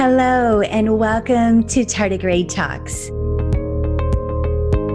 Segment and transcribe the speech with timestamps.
[0.00, 3.10] Hello, and welcome to Tardigrade Talks.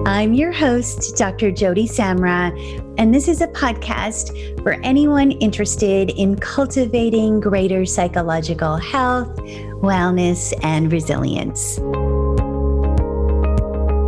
[0.08, 1.52] I'm your host, Dr.
[1.52, 2.54] Jody Samra,
[2.98, 9.36] and this is a podcast for anyone interested in cultivating greater psychological health,
[9.82, 11.80] wellness, and resilience.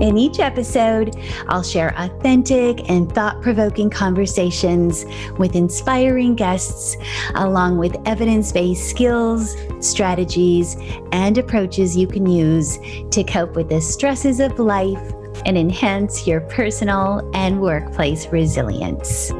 [0.06, 1.16] In each episode,
[1.48, 5.04] I'll share authentic and thought provoking conversations
[5.40, 6.96] with inspiring guests,
[7.34, 10.78] along with evidence based skills, strategies,
[11.12, 12.78] and approaches you can use
[13.10, 15.02] to cope with the stresses of life
[15.48, 19.32] and enhance your personal and workplace resilience.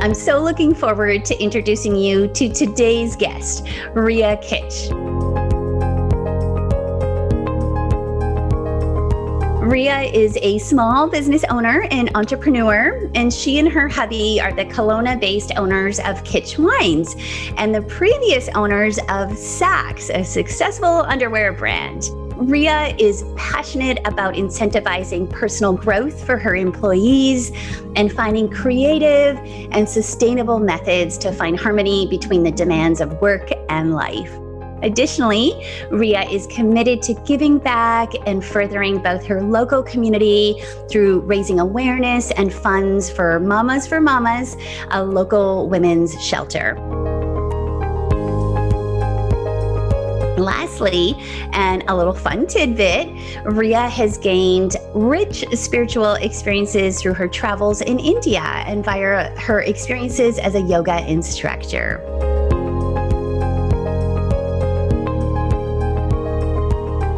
[0.00, 5.05] I'm so looking forward to introducing you to today's guest, Ria Kitsch.
[9.66, 14.64] Ria is a small business owner and entrepreneur, and she and her hubby are the
[14.64, 17.16] Kelowna based owners of Kitsch Wines
[17.56, 22.10] and the previous owners of Saxx, a successful underwear brand.
[22.36, 27.50] Ria is passionate about incentivizing personal growth for her employees
[27.96, 29.36] and finding creative
[29.72, 34.38] and sustainable methods to find harmony between the demands of work and life.
[34.86, 35.52] Additionally,
[35.90, 42.30] Ria is committed to giving back and furthering both her local community through raising awareness
[42.30, 44.56] and funds for Mamas for Mamas,
[44.92, 46.76] a local women's shelter.
[50.38, 51.16] Lastly,
[51.52, 53.08] and a little fun tidbit,
[53.44, 60.38] Ria has gained rich spiritual experiences through her travels in India and via her experiences
[60.38, 62.25] as a yoga instructor.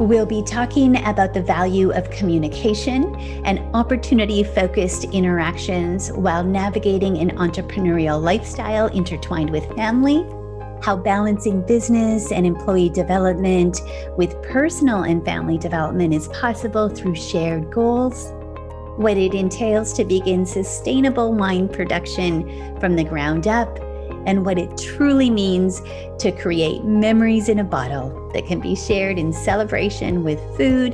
[0.01, 7.37] We'll be talking about the value of communication and opportunity focused interactions while navigating an
[7.37, 10.25] entrepreneurial lifestyle intertwined with family,
[10.83, 13.81] how balancing business and employee development
[14.17, 18.33] with personal and family development is possible through shared goals,
[18.99, 23.81] what it entails to begin sustainable wine production from the ground up
[24.29, 25.81] and what it truly means
[26.19, 30.93] to create memories in a bottle that can be shared in celebration with food,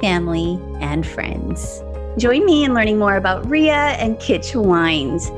[0.00, 1.80] family, and friends.
[2.18, 5.30] Join me in learning more about Ria and Kitsch Wines.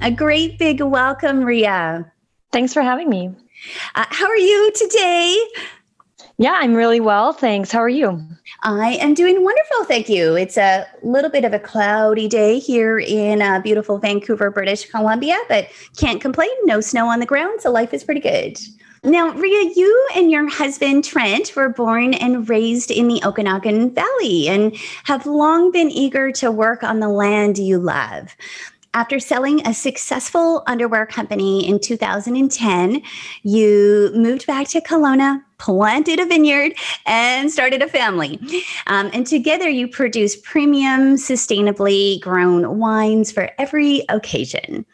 [0.00, 2.12] A great big welcome, Ria.
[2.52, 3.34] Thanks for having me.
[3.96, 5.36] Uh, how are you today?
[6.38, 7.32] Yeah, I'm really well.
[7.32, 7.70] Thanks.
[7.70, 8.20] How are you?
[8.62, 9.84] I am doing wonderful.
[9.84, 10.34] Thank you.
[10.34, 15.36] It's a little bit of a cloudy day here in uh, beautiful Vancouver, British Columbia,
[15.48, 16.50] but can't complain.
[16.64, 18.58] No snow on the ground, so life is pretty good.
[19.04, 24.48] Now, Ria, you and your husband Trent were born and raised in the Okanagan Valley
[24.48, 28.36] and have long been eager to work on the land you love.
[28.94, 33.02] After selling a successful underwear company in 2010,
[33.42, 36.72] you moved back to Kelowna, planted a vineyard,
[37.06, 38.40] and started a family.
[38.88, 44.84] Um, and together you produce premium, sustainably grown wines for every occasion.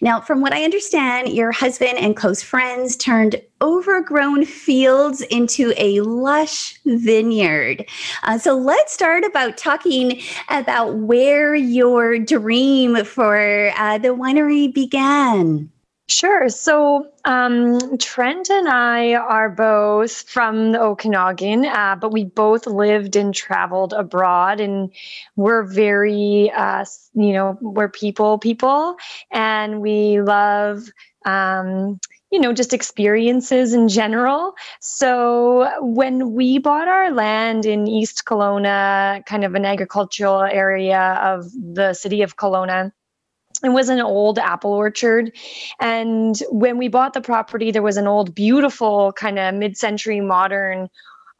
[0.00, 6.00] Now, from what I understand, your husband and close friends turned overgrown fields into a
[6.00, 7.86] lush vineyard.
[8.24, 10.20] Uh, so let's start about talking
[10.50, 15.70] about where your dream for uh, the winery began.
[16.08, 16.48] Sure.
[16.48, 23.16] So um, Trent and I are both from the Okanagan, uh, but we both lived
[23.16, 24.92] and traveled abroad, and
[25.34, 26.84] we're very, uh,
[27.14, 28.96] you know, we're people people,
[29.32, 30.84] and we love.
[31.24, 31.98] Um,
[32.32, 34.52] you know, just experiences in general.
[34.80, 41.44] So when we bought our land in East Kelowna, kind of an agricultural area of
[41.52, 42.92] the city of Kelowna,
[43.62, 45.32] it was an old apple orchard.
[45.80, 50.20] And when we bought the property, there was an old, beautiful, kind of mid century
[50.20, 50.88] modern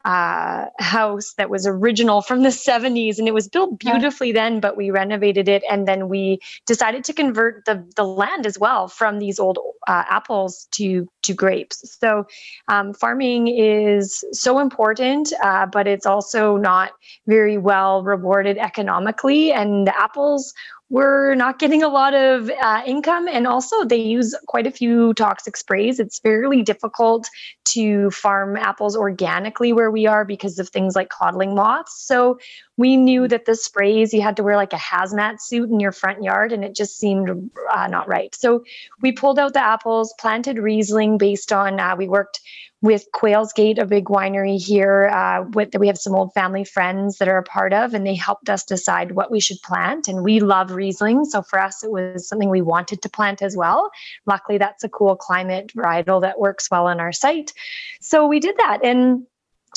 [0.07, 4.77] uh, house that was original from the 70s and it was built beautifully then but
[4.77, 9.19] we renovated it and then we decided to convert the, the land as well from
[9.19, 11.97] these old uh, apples to to grapes.
[11.99, 12.25] So
[12.69, 16.91] um, farming is so important uh, but it's also not
[17.27, 19.51] very well rewarded economically.
[19.51, 20.53] And the apples
[20.89, 25.13] we're not getting a lot of uh, income and also they use quite a few
[25.15, 25.99] toxic sprays.
[25.99, 27.27] It's fairly difficult
[27.65, 32.05] to farm apples organically where we are because of things like codling moths.
[32.05, 32.39] So
[32.77, 35.91] we knew that the sprays you had to wear like a hazmat suit in your
[35.91, 38.63] front yard and it just seemed uh, not right so
[39.01, 42.39] we pulled out the apples planted riesling based on uh, we worked
[42.81, 45.07] with Quails Gate, a big winery here.
[45.07, 45.79] Uh, with that.
[45.79, 48.63] we have some old family friends that are a part of, and they helped us
[48.63, 50.07] decide what we should plant.
[50.07, 53.57] And we love Riesling, so for us, it was something we wanted to plant as
[53.57, 53.89] well.
[54.25, 57.53] Luckily, that's a cool climate varietal that works well on our site.
[57.99, 59.25] So we did that, and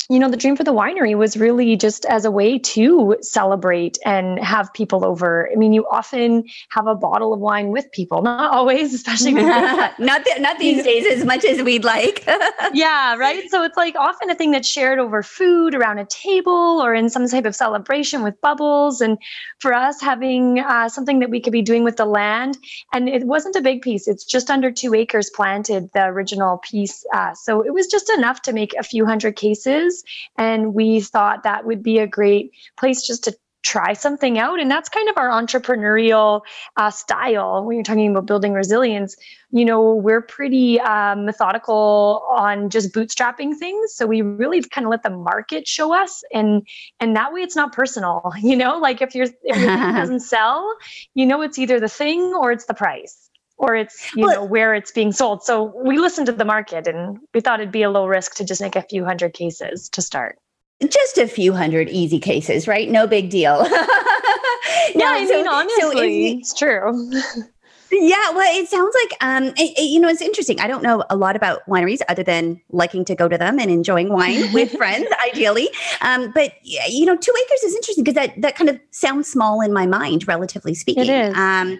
[0.09, 3.97] you know, the dream for the winery was really just as a way to celebrate
[4.05, 5.49] and have people over.
[5.51, 9.97] I mean, you often have a bottle of wine with people, not always, especially not
[9.97, 12.25] the, not these days as much as we'd like.
[12.73, 13.49] yeah, right.
[13.49, 17.09] So it's like often a thing that's shared over food around a table or in
[17.09, 19.01] some type of celebration with bubbles.
[19.01, 19.17] And
[19.59, 22.57] for us, having uh, something that we could be doing with the land,
[22.93, 24.07] and it wasn't a big piece.
[24.07, 27.05] It's just under two acres planted, the original piece.
[27.13, 29.90] Uh, so it was just enough to make a few hundred cases
[30.37, 34.59] and we thought that would be a great place just to try something out.
[34.59, 36.41] And that's kind of our entrepreneurial
[36.77, 39.15] uh, style when you're talking about building resilience.
[39.51, 43.93] You know, we're pretty uh, methodical on just bootstrapping things.
[43.93, 46.65] So we really kind of let the market show us, and
[46.99, 48.31] and that way it's not personal.
[48.41, 50.75] You know, like if your if your doesn't sell,
[51.13, 53.30] you know, it's either the thing or it's the price
[53.61, 55.43] or it's you well, know where it's being sold.
[55.43, 58.43] So we listened to the market and we thought it'd be a low risk to
[58.43, 60.39] just make a few hundred cases to start.
[60.81, 62.89] Just a few hundred easy cases, right?
[62.89, 63.61] No big deal.
[63.63, 67.11] no, yeah, I so, mean honestly, so it's true.
[67.91, 70.59] Yeah, well, it sounds like um, it, it, you know, it's interesting.
[70.61, 73.69] I don't know a lot about wineries other than liking to go to them and
[73.69, 75.69] enjoying wine with friends, ideally.
[76.01, 79.61] Um, but you know, two acres is interesting because that that kind of sounds small
[79.61, 81.03] in my mind, relatively speaking.
[81.03, 81.37] It is.
[81.37, 81.79] Um,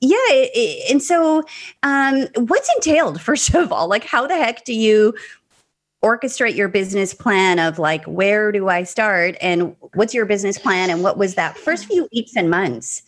[0.00, 1.44] yeah, it, and so
[1.84, 3.88] um, what's entailed first of all?
[3.88, 5.14] Like, how the heck do you
[6.02, 10.90] orchestrate your business plan of like where do I start and what's your business plan
[10.90, 13.02] and what was that first few weeks and months?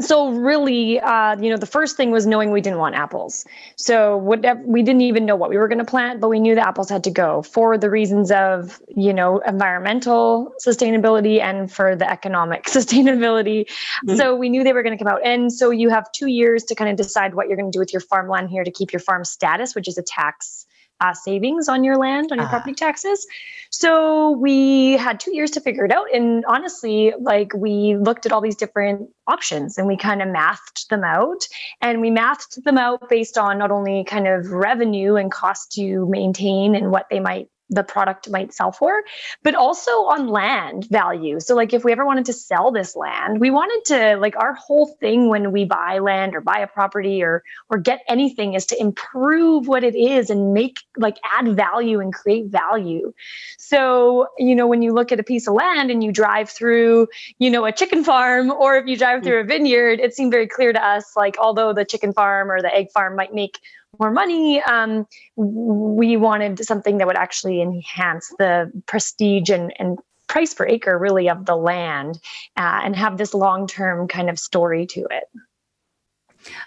[0.00, 3.44] So really uh, you know the first thing was knowing we didn't want apples.
[3.76, 6.54] So whatever we didn't even know what we were going to plant but we knew
[6.54, 11.96] the apples had to go for the reasons of you know environmental sustainability and for
[11.96, 13.66] the economic sustainability.
[13.66, 14.16] Mm-hmm.
[14.16, 15.24] so we knew they were going to come out.
[15.24, 17.80] And so you have two years to kind of decide what you're going to do
[17.80, 20.66] with your farmland here to keep your farm status which is a tax
[21.00, 23.26] uh, savings on your land on your uh property taxes.
[23.70, 28.32] So we had two years to figure it out and honestly like we looked at
[28.32, 31.46] all these different options and we kind of mathed them out.
[31.80, 36.06] And we mathed them out based on not only kind of revenue and cost to
[36.08, 39.02] maintain and what they might the product might sell for,
[39.42, 41.40] but also on land value.
[41.40, 44.54] So, like, if we ever wanted to sell this land, we wanted to like our
[44.54, 48.66] whole thing when we buy land or buy a property or or get anything is
[48.66, 53.12] to improve what it is and make like add value and create value.
[53.58, 57.08] So, you know, when you look at a piece of land and you drive through,
[57.38, 59.24] you know, a chicken farm or if you drive mm.
[59.24, 62.62] through a vineyard, it seemed very clear to us like although the chicken farm or
[62.62, 63.60] the egg farm might make
[63.98, 64.62] more money.
[64.62, 65.06] Um,
[65.36, 69.98] we wanted something that would actually enhance the prestige and, and
[70.28, 72.18] price per acre, really, of the land
[72.56, 75.24] uh, and have this long term kind of story to it.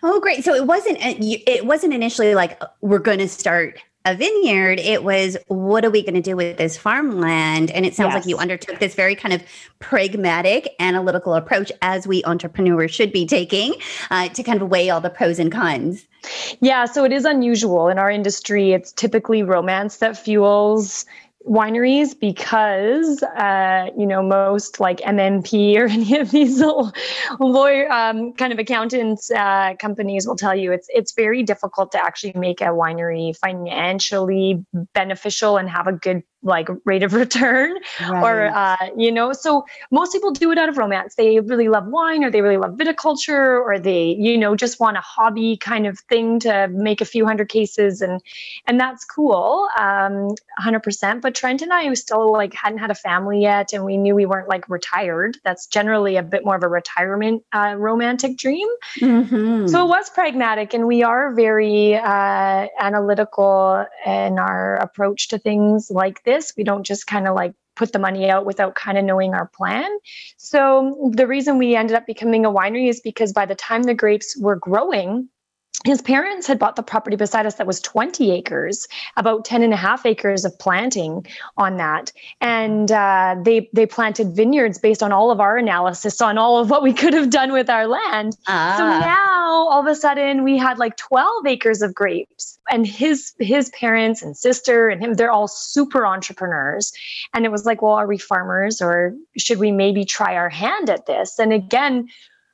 [0.04, 0.44] Oh, great!
[0.44, 5.38] So it wasn't it wasn't initially like we're going to start a vineyard, it was
[5.48, 7.70] what are we going to do with this farmland?
[7.72, 8.24] And it sounds yes.
[8.24, 9.44] like you undertook this very kind of
[9.78, 13.76] pragmatic, analytical approach, as we entrepreneurs should be taking,
[14.10, 16.08] uh, to kind of weigh all the pros and cons.
[16.60, 18.72] Yeah, so it is unusual in our industry.
[18.72, 21.06] It's typically romance that fuels
[21.48, 26.62] wineries because uh, you know most like MNP or any of these
[27.40, 32.04] lawyer um, kind of accountants uh, companies will tell you it's it's very difficult to
[32.04, 38.24] actually make a winery financially beneficial and have a good like rate of return right.
[38.24, 41.88] or uh, you know so most people do it out of romance they really love
[41.88, 45.86] wine or they really love viticulture or they you know just want a hobby kind
[45.86, 48.22] of thing to make a few hundred cases and
[48.68, 52.96] and that's cool um 100% but trent and i we still like hadn't had a
[52.96, 56.64] family yet and we knew we weren't like retired that's generally a bit more of
[56.64, 58.68] a retirement uh, romantic dream
[59.00, 59.68] mm-hmm.
[59.68, 65.92] so it was pragmatic and we are very uh, analytical in our approach to things
[65.92, 66.29] like this.
[66.58, 69.50] We don't just kind of like put the money out without kind of knowing our
[69.56, 69.90] plan.
[70.38, 73.94] So the reason we ended up becoming a winery is because by the time the
[73.94, 75.30] grapes were growing,
[75.86, 78.86] his parents had bought the property beside us that was 20 acres
[79.16, 81.26] about 10 and a half acres of planting
[81.58, 82.12] on that.
[82.42, 86.70] And uh, they they planted vineyards based on all of our analysis on all of
[86.70, 88.36] what we could have done with our land.
[88.48, 88.76] Ah.
[88.78, 92.60] so now all of a sudden we had like 12 acres of grapes.
[92.70, 96.92] And his his parents and sister and him they're all super entrepreneurs.
[97.34, 100.90] And it was like well are we farmers or should we maybe try our hand
[100.90, 101.40] at this?
[101.40, 102.10] And again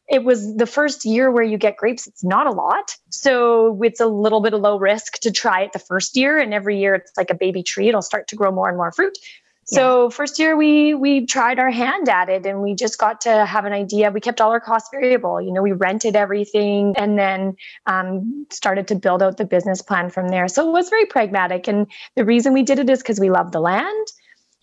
[0.07, 3.99] it was the first year where you get grapes it's not a lot so it's
[3.99, 6.95] a little bit of low risk to try it the first year and every year
[6.95, 9.17] it's like a baby tree it'll start to grow more and more fruit
[9.65, 10.09] so yeah.
[10.09, 13.65] first year we we tried our hand at it and we just got to have
[13.65, 14.11] an idea.
[14.11, 15.41] We kept all our costs variable.
[15.41, 17.55] You know, we rented everything and then
[17.87, 20.47] um, started to build out the business plan from there.
[20.47, 21.67] So it was very pragmatic.
[21.67, 24.07] And the reason we did it is because we love the land,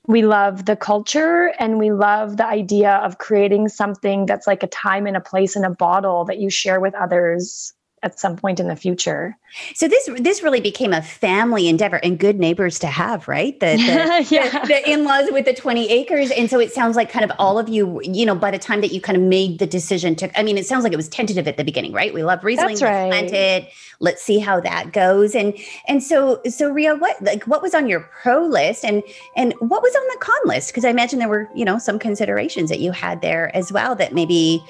[0.09, 4.69] we love the culture, and we love the idea of creating something that's like a
[4.69, 8.59] time and a place in a bottle that you share with others at some point
[8.59, 9.37] in the future.
[9.75, 13.59] So this this really became a family endeavor and good neighbors to have, right?
[13.61, 14.61] The the, yeah.
[14.61, 16.31] the, the in-laws with the 20 acres.
[16.33, 18.81] And so it sounds like kind of all of you, you know, by the time
[18.81, 21.09] that you kind of made the decision to I mean, it sounds like it was
[21.09, 22.13] tentative at the beginning, right?
[22.13, 23.11] We love Riesling, That's right.
[23.11, 23.69] plant it.
[24.01, 25.35] Let's see how that goes.
[25.35, 25.57] And
[25.87, 29.03] and so so Ria, what like what was on your pro list and
[29.37, 30.71] and what was on the con list?
[30.71, 33.95] Because I imagine there were, you know, some considerations that you had there as well
[33.97, 34.65] that maybe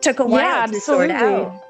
[0.00, 1.08] took a while yeah, to absolutely.
[1.08, 1.62] sort out.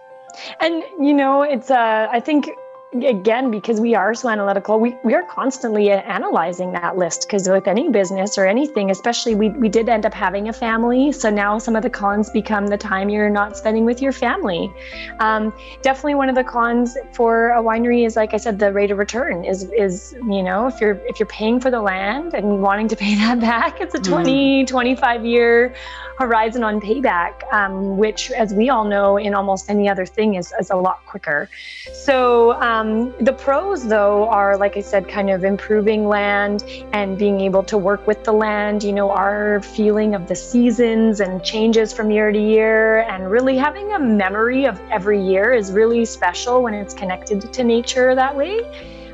[0.61, 2.51] And you know, it's uh I think
[2.95, 7.67] again because we are so analytical we, we are constantly analyzing that list because with
[7.67, 11.59] any business or anything especially we, we did end up having a family so now
[11.59, 14.71] some of the cons become the time you're not spending with your family
[15.21, 18.91] um, definitely one of the cons for a winery is like i said the rate
[18.91, 22.61] of return is is you know if you're if you're paying for the land and
[22.61, 24.05] wanting to pay that back it's a mm.
[24.05, 24.67] 20 mm.
[24.67, 25.75] 25 year
[26.19, 30.53] horizon on payback um, which as we all know in almost any other thing is,
[30.61, 31.49] is a lot quicker
[31.95, 37.17] so um, um, the pros, though, are like I said, kind of improving land and
[37.17, 38.83] being able to work with the land.
[38.83, 43.57] You know, our feeling of the seasons and changes from year to year, and really
[43.57, 48.37] having a memory of every year is really special when it's connected to nature that
[48.37, 48.61] way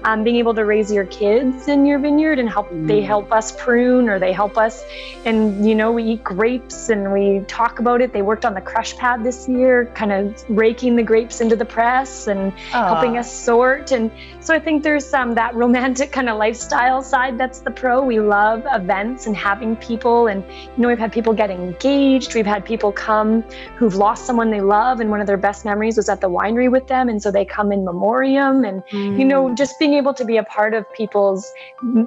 [0.05, 2.87] um, being able to raise your kids in your vineyard and help mm.
[2.87, 4.85] they help us prune or they help us
[5.25, 8.61] and you know we eat grapes and we talk about it they worked on the
[8.61, 12.71] crush pad this year kind of raking the grapes into the press and Aww.
[12.71, 14.11] helping us sort and
[14.49, 18.02] so i think there's some um, that romantic kind of lifestyle side that's the pro
[18.02, 22.47] we love events and having people and you know we've had people get engaged we've
[22.47, 23.43] had people come
[23.76, 26.71] who've lost someone they love and one of their best memories was at the winery
[26.71, 29.19] with them and so they come in memoriam and mm.
[29.19, 29.55] you know mm.
[29.55, 31.52] just being able to be a part of people's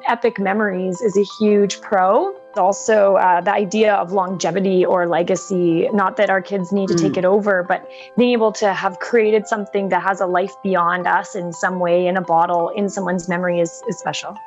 [0.08, 2.41] epic memories is a huge pro.
[2.58, 7.02] Also, uh, the idea of longevity or legacy, not that our kids need to mm.
[7.02, 11.08] take it over, but being able to have created something that has a life beyond
[11.08, 14.38] us in some way in a bottle in someone's memory is, is special.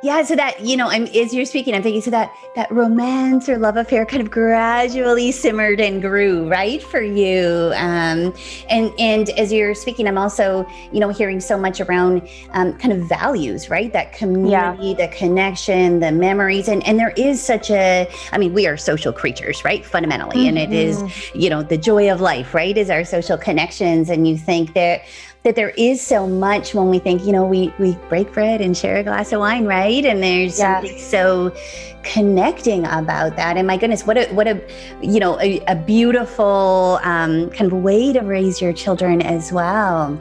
[0.00, 3.48] Yeah, so that you know, I'm as you're speaking, I'm thinking so that that romance
[3.48, 7.72] or love affair kind of gradually simmered and grew, right, for you.
[7.74, 8.32] Um,
[8.68, 12.92] and and as you're speaking, I'm also you know hearing so much around um, kind
[12.92, 13.92] of values, right?
[13.92, 14.94] That community, yeah.
[14.94, 19.12] the connection, the memories, and and there is such a, I mean, we are social
[19.12, 20.56] creatures, right, fundamentally, mm-hmm.
[20.56, 21.38] and it is mm-hmm.
[21.40, 25.02] you know the joy of life, right, is our social connections, and you think that
[25.44, 28.76] that there is so much when we think, you know, we we break bread and
[28.76, 30.04] share a glass of wine, right?
[30.04, 30.82] And there's yes.
[30.82, 31.54] something so
[32.02, 33.56] connecting about that.
[33.56, 34.60] And my goodness, what a what a
[35.00, 40.20] you know a, a beautiful um, kind of way to raise your children as well.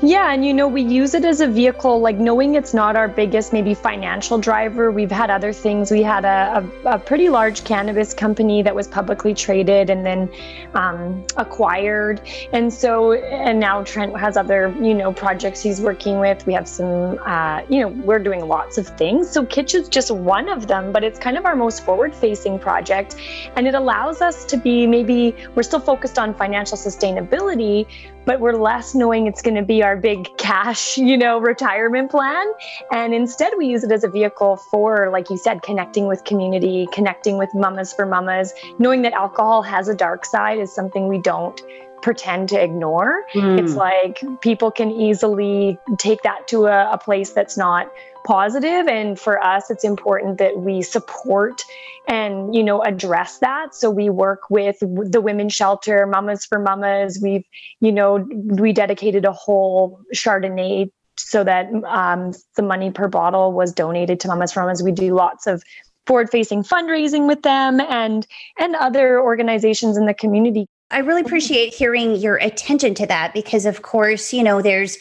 [0.00, 3.08] Yeah, and you know, we use it as a vehicle, like knowing it's not our
[3.08, 4.92] biggest, maybe financial driver.
[4.92, 5.90] We've had other things.
[5.90, 10.30] We had a, a, a pretty large cannabis company that was publicly traded and then
[10.74, 12.20] um, acquired.
[12.52, 16.46] And so, and now Trent has other, you know, projects he's working with.
[16.46, 19.28] We have some, uh, you know, we're doing lots of things.
[19.28, 22.60] So Kitsch is just one of them, but it's kind of our most forward facing
[22.60, 23.16] project.
[23.56, 27.88] And it allows us to be maybe, we're still focused on financial sustainability,
[28.28, 32.46] but we're less knowing it's going to be our big cash, you know, retirement plan.
[32.92, 36.86] And instead, we use it as a vehicle for, like you said, connecting with community,
[36.92, 38.52] connecting with mamas for mamas.
[38.78, 41.58] Knowing that alcohol has a dark side is something we don't
[42.02, 43.24] pretend to ignore.
[43.32, 43.60] Mm.
[43.60, 47.90] It's like people can easily take that to a, a place that's not
[48.28, 51.62] positive and for us it's important that we support
[52.08, 53.74] and you know address that.
[53.74, 57.18] So we work with the women's shelter mamas for mamas.
[57.22, 57.44] We've
[57.80, 58.26] you know
[58.64, 64.28] we dedicated a whole chardonnay so that um, the money per bottle was donated to
[64.28, 64.82] mamas for mamas.
[64.82, 65.62] We do lots of
[66.06, 68.26] forward facing fundraising with them and
[68.58, 70.66] and other organizations in the community.
[70.90, 74.96] I really appreciate hearing your attention to that because, of course, you know, there's,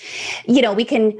[0.46, 1.18] you know, we can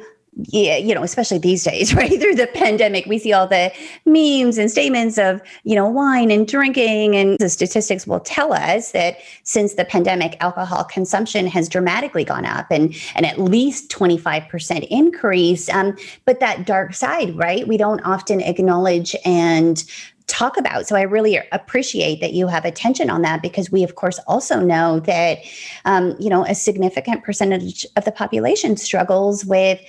[0.50, 2.20] yeah, you know, especially these days, right?
[2.20, 3.72] Through the pandemic, we see all the
[4.06, 7.16] memes and statements of, you know, wine and drinking.
[7.16, 12.46] And the statistics will tell us that since the pandemic, alcohol consumption has dramatically gone
[12.46, 15.70] up and, and at least 25% increase.
[15.70, 17.68] Um, but that dark side, right?
[17.68, 19.84] We don't often acknowledge and
[20.28, 20.86] talk about.
[20.86, 24.60] So I really appreciate that you have attention on that because we, of course, also
[24.60, 25.40] know that,
[25.86, 29.80] um, you know, a significant percentage of the population struggles with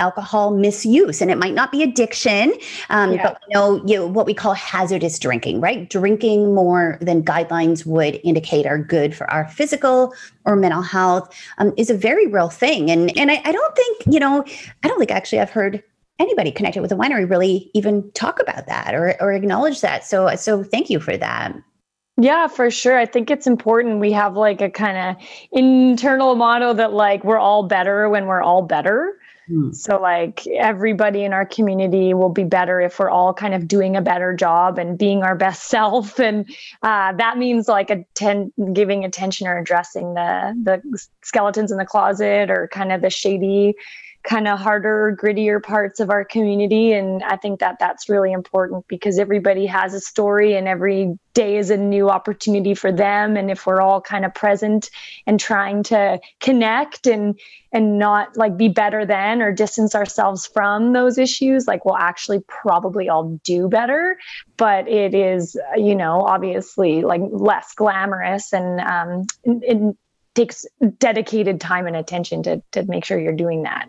[0.00, 2.52] alcohol misuse and it might not be addiction
[2.88, 3.22] um, yeah.
[3.22, 7.86] but we know you know, what we call hazardous drinking right drinking more than guidelines
[7.86, 10.12] would indicate are good for our physical
[10.46, 14.02] or mental health um, is a very real thing and and I, I don't think
[14.06, 14.44] you know
[14.82, 15.82] i don't think actually i've heard
[16.18, 20.34] anybody connected with a winery really even talk about that or, or acknowledge that so
[20.34, 21.54] so thank you for that
[22.20, 22.98] yeah, for sure.
[22.98, 27.38] I think it's important we have like a kind of internal motto that like we're
[27.38, 29.18] all better when we're all better.
[29.50, 29.72] Hmm.
[29.72, 33.96] So, like, everybody in our community will be better if we're all kind of doing
[33.96, 36.20] a better job and being our best self.
[36.20, 36.48] And
[36.82, 42.50] uh, that means like atten- giving attention or addressing the the skeletons in the closet
[42.50, 43.74] or kind of the shady
[44.22, 46.92] kind of harder, grittier parts of our community.
[46.92, 51.56] And I think that that's really important because everybody has a story and every day
[51.56, 53.36] is a new opportunity for them.
[53.36, 54.90] And if we're all kind of present
[55.26, 57.38] and trying to connect and
[57.72, 62.40] and not like be better than or distance ourselves from those issues, like we'll actually
[62.46, 64.18] probably all do better.
[64.58, 69.96] But it is, you know, obviously like less glamorous and um, it, it
[70.34, 70.66] takes
[70.98, 73.88] dedicated time and attention to to make sure you're doing that.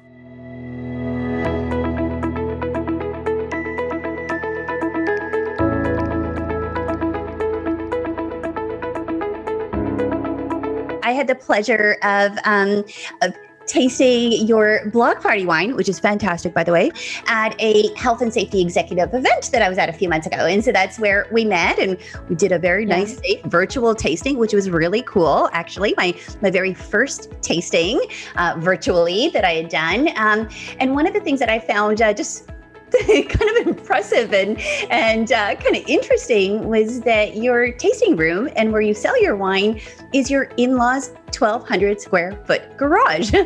[11.12, 12.86] I had the pleasure of, um,
[13.22, 13.36] of
[13.68, 16.90] tasting your block party wine, which is fantastic, by the way,
[17.28, 20.46] at a health and safety executive event that I was at a few months ago.
[20.46, 21.98] And so that's where we met and
[22.30, 22.98] we did a very yeah.
[22.98, 25.50] nice virtual tasting, which was really cool.
[25.52, 28.02] Actually, my, my very first tasting
[28.38, 30.10] uh, virtually that I had done.
[30.16, 30.48] Um,
[30.80, 32.50] and one of the things that I found uh, just
[33.30, 38.72] kind of impressive and and uh, kind of interesting was that your tasting room and
[38.72, 39.80] where you sell your wine
[40.14, 43.34] is your in-laws 1200 square foot garage.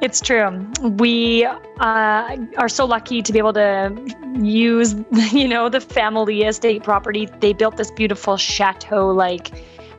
[0.00, 0.70] It's true.
[0.82, 3.96] We uh, are so lucky to be able to
[4.38, 4.94] use
[5.32, 7.26] you know the family estate property.
[7.40, 9.50] They built this beautiful chateau like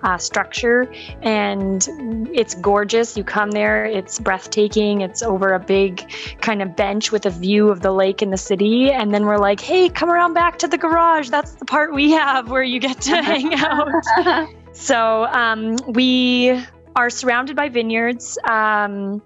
[0.05, 0.87] uh, structure
[1.23, 3.17] and it's gorgeous.
[3.17, 5.01] You come there, it's breathtaking.
[5.01, 6.09] It's over a big
[6.41, 8.91] kind of bench with a view of the lake and the city.
[8.91, 11.29] And then we're like, hey, come around back to the garage.
[11.29, 14.47] That's the part we have where you get to hang out.
[14.73, 16.63] so um, we
[16.95, 18.37] are surrounded by vineyards.
[18.43, 19.23] Um,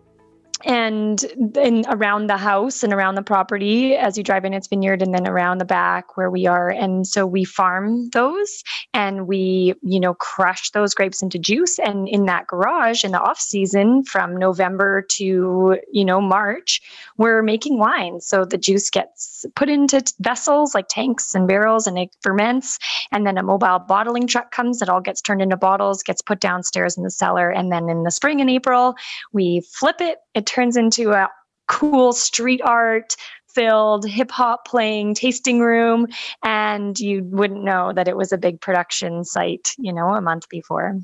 [0.65, 5.01] and then around the house and around the property as you drive in its vineyard
[5.01, 6.69] and then around the back where we are.
[6.69, 11.79] And so we farm those and we you know crush those grapes into juice.
[11.79, 16.81] And in that garage in the off season from november to you know march
[17.17, 18.19] we're making wine.
[18.19, 22.79] So the juice gets put into vessels like tanks and barrels and it ferments.
[23.11, 24.81] And then a mobile bottling truck comes.
[24.81, 27.49] It all gets turned into bottles gets put downstairs in the cellar.
[27.49, 28.95] And then in the spring and april
[29.31, 30.19] we flip it.
[30.33, 31.29] It turns into a
[31.67, 33.15] cool street art
[33.53, 36.07] filled hip hop playing tasting room
[36.43, 40.47] and you wouldn't know that it was a big production site you know a month
[40.49, 40.99] before.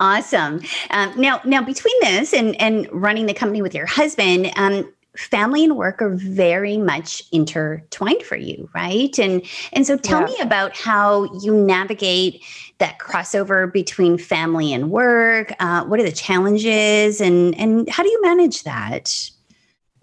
[0.00, 0.60] Awesome.
[0.90, 5.64] Um, now now between this and and running the company with your husband um, family
[5.64, 10.26] and work are very much intertwined for you right and and so tell yeah.
[10.26, 12.42] me about how you navigate
[12.78, 18.08] that crossover between family and work uh, what are the challenges and and how do
[18.08, 19.30] you manage that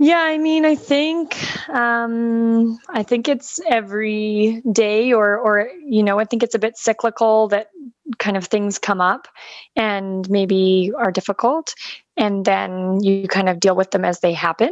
[0.01, 1.35] yeah, I mean, I think
[1.67, 6.77] um, I think it's every day, or or you know, I think it's a bit
[6.77, 7.69] cyclical that
[8.17, 9.27] kind of things come up
[9.75, 11.75] and maybe are difficult,
[12.15, 14.69] and then you kind of deal with them as they happen.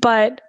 [0.00, 0.40] But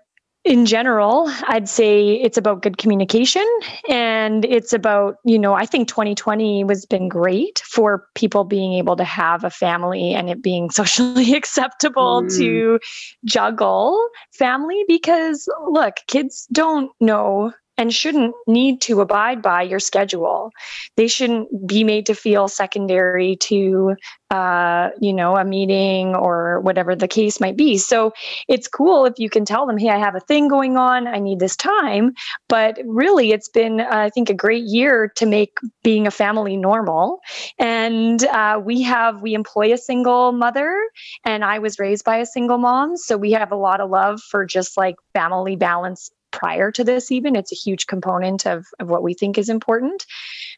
[0.44, 3.48] in general, I'd say it's about good communication
[3.90, 8.98] and it's about, you know, I think 2020 was been great for people being able
[8.98, 12.38] to have a family and it being socially acceptable mm.
[12.38, 12.80] to
[13.24, 20.52] juggle family because look, kids don't know and shouldn't need to abide by your schedule.
[20.96, 23.96] They shouldn't be made to feel secondary to,
[24.30, 27.78] uh, you know, a meeting or whatever the case might be.
[27.78, 28.14] So
[28.48, 31.20] it's cool if you can tell them, hey, I have a thing going on, I
[31.20, 32.14] need this time.
[32.48, 36.58] But really, it's been, uh, I think, a great year to make being a family
[36.58, 37.22] normal.
[37.58, 40.78] And uh, we have, we employ a single mother,
[41.26, 42.98] and I was raised by a single mom.
[42.98, 47.12] So we have a lot of love for just like family balance prior to this
[47.12, 50.06] even it's a huge component of, of what we think is important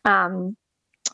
[0.05, 0.55] um,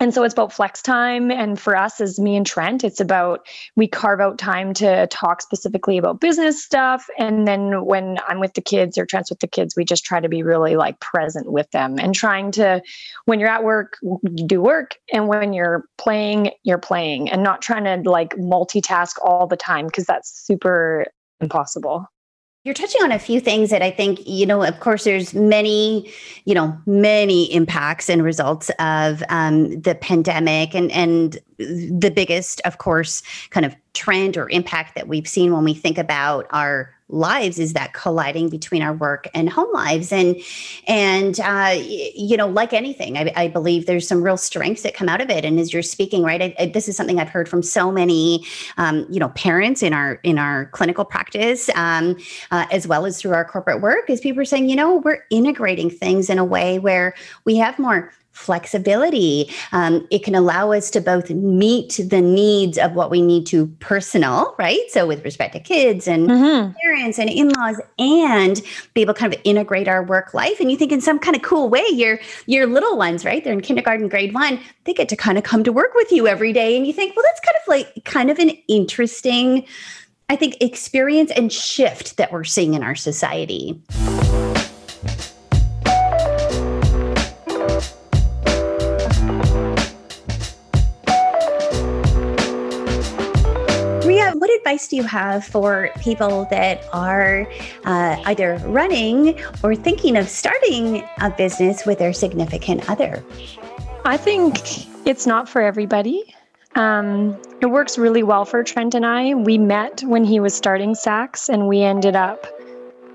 [0.02, 1.30] and so it's about flex time.
[1.30, 3.46] And for us, as me and Trent, it's about
[3.76, 7.06] we carve out time to talk specifically about business stuff.
[7.20, 10.20] And then when I'm with the kids or Trent's with the kids, we just try
[10.20, 12.82] to be really like present with them and trying to,
[13.26, 14.96] when you're at work, you do work.
[15.14, 19.86] And when you're playing, you're playing and not trying to like multitask all the time
[19.86, 21.06] because that's super
[21.42, 22.08] impossible.
[22.64, 26.12] You're touching on a few things that I think, you know, of course, there's many,
[26.46, 30.76] you know, many impacts and results of um, the pandemic.
[30.76, 35.64] And, and the biggest, of course, kind of trend or impact that we've seen when
[35.64, 40.12] we think about our lives is that colliding between our work and home lives.
[40.12, 40.38] And
[40.88, 45.10] and uh, you know like anything I, I, believe there's some real strengths that come
[45.10, 45.44] out of it.
[45.46, 48.46] And as you're speaking right I, I, this is something i've heard from so many
[48.78, 52.18] um, you know parents in our in our clinical practice um,
[52.52, 55.24] uh, as well as through our corporate work is people are saying you know we're
[55.30, 57.14] integrating things in a way where
[57.46, 59.50] we have more flexibility.
[59.72, 63.68] Um, it can allow us to both meet the needs of what we need to
[63.80, 64.82] personal, right?
[64.90, 66.72] So with respect to kids and mm-hmm.
[66.84, 68.62] parents and in-laws, and
[68.94, 70.60] be able to kind of integrate our work life.
[70.60, 73.44] And you think in some kind of cool way, your your little ones, right?
[73.44, 76.28] They're in kindergarten, grade one, they get to kind of come to work with you
[76.28, 76.78] every day.
[76.78, 79.66] And you think, well, that's kind of like kind of an interesting,
[80.30, 83.80] I think, experience and shift that we're seeing in our society.
[94.82, 97.48] Advice do you have for people that are
[97.86, 103.24] uh, either running or thinking of starting a business with their significant other?
[104.06, 104.58] I think
[105.06, 106.34] it's not for everybody.
[106.76, 109.36] Um, it works really well for Trent and I.
[109.36, 112.48] We met when he was starting Saxx, and we ended up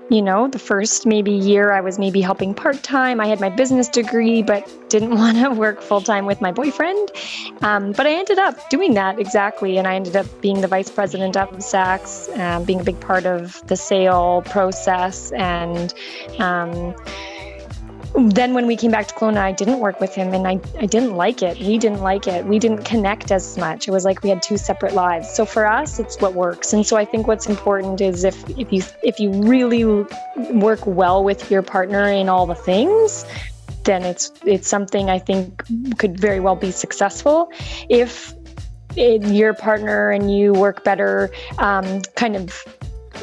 [0.09, 3.19] you know, the first maybe year I was maybe helping part time.
[3.19, 7.11] I had my business degree, but didn't want to work full time with my boyfriend.
[7.61, 9.77] Um, but I ended up doing that exactly.
[9.77, 13.25] And I ended up being the vice president of Saxx, uh, being a big part
[13.25, 15.93] of the sale process and,
[16.39, 16.95] um,
[18.17, 20.87] then when we came back to Kelowna, I didn't work with him and I, I
[20.87, 21.55] didn't like it.
[21.55, 22.45] He didn't like it.
[22.45, 23.87] We didn't connect as much.
[23.87, 25.29] It was like we had two separate lives.
[25.29, 26.73] So for us, it's what works.
[26.73, 29.85] And so I think what's important is if, if you if you really
[30.51, 33.23] work well with your partner in all the things,
[33.83, 35.63] then it's it's something I think
[35.99, 37.51] could very well be successful.
[37.87, 38.33] If
[38.95, 42.65] it, your partner and you work better um, kind of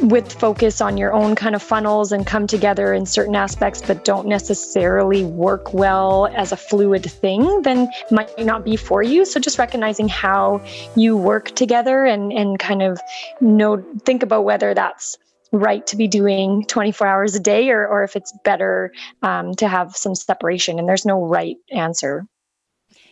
[0.03, 4.05] with focus on your own kind of funnels and come together in certain aspects but
[4.05, 9.25] don't necessarily work well as a fluid thing then might not be for you.
[9.25, 10.65] So just recognizing how
[10.97, 13.01] you work together and and kind of
[13.41, 15.19] know think about whether that's
[15.53, 19.69] right to be doing 24 hours a day or, or if it's better um, to
[19.69, 22.27] have some separation and there's no right answer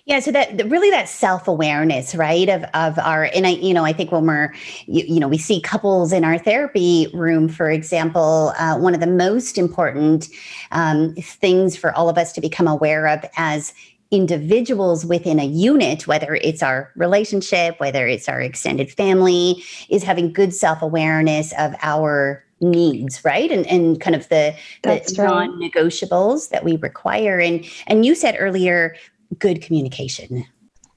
[0.04, 3.84] yeah, so that really that self awareness, right, of of our and I, you know,
[3.84, 4.52] I think when we're,
[4.86, 9.00] you, you know, we see couples in our therapy room, for example, uh, one of
[9.00, 10.28] the most important
[10.72, 13.72] um, things for all of us to become aware of as
[14.10, 20.32] individuals within a unit, whether it's our relationship, whether it's our extended family, is having
[20.32, 23.50] good self awareness of our needs right?
[23.50, 27.40] And and kind of the, the non-negotiables that we require.
[27.40, 28.96] And and you said earlier
[29.38, 30.44] good communication?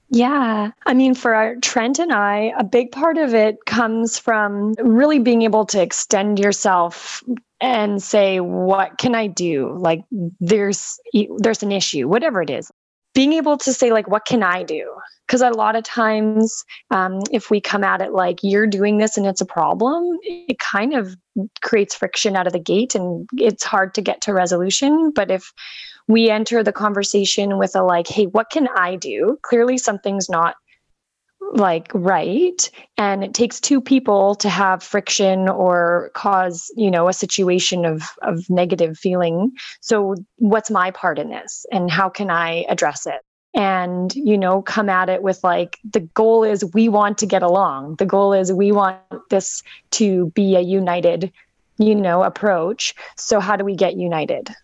[0.08, 0.70] Yeah.
[0.84, 5.18] I mean, for our, Trent and I, a big part of it comes from really
[5.18, 7.24] being able to extend yourself
[7.60, 9.76] and say, what can I do?
[9.76, 10.04] Like
[10.38, 11.00] there's,
[11.38, 12.70] there's an issue, whatever it is.
[13.14, 14.92] Being able to say, like, what can I do?
[15.26, 19.16] Because a lot of times, um, if we come at it like you're doing this
[19.16, 21.16] and it's a problem, it kind of
[21.62, 25.12] creates friction out of the gate and it's hard to get to resolution.
[25.14, 25.50] But if
[26.08, 29.38] we enter the conversation with a like, hey, what can I do?
[29.42, 30.56] Clearly, something's not
[31.52, 32.70] like right.
[32.96, 38.02] And it takes two people to have friction or cause you know a situation of
[38.22, 39.52] of negative feeling.
[39.80, 41.64] So what's my part in this?
[41.70, 43.20] And how can i address it?
[43.54, 47.42] And you know come at it with like the goal is we want to get
[47.42, 47.96] along.
[47.96, 48.98] The goal is we want
[49.30, 51.32] this to be a united
[51.78, 52.94] you know approach.
[53.16, 54.54] So how do we get united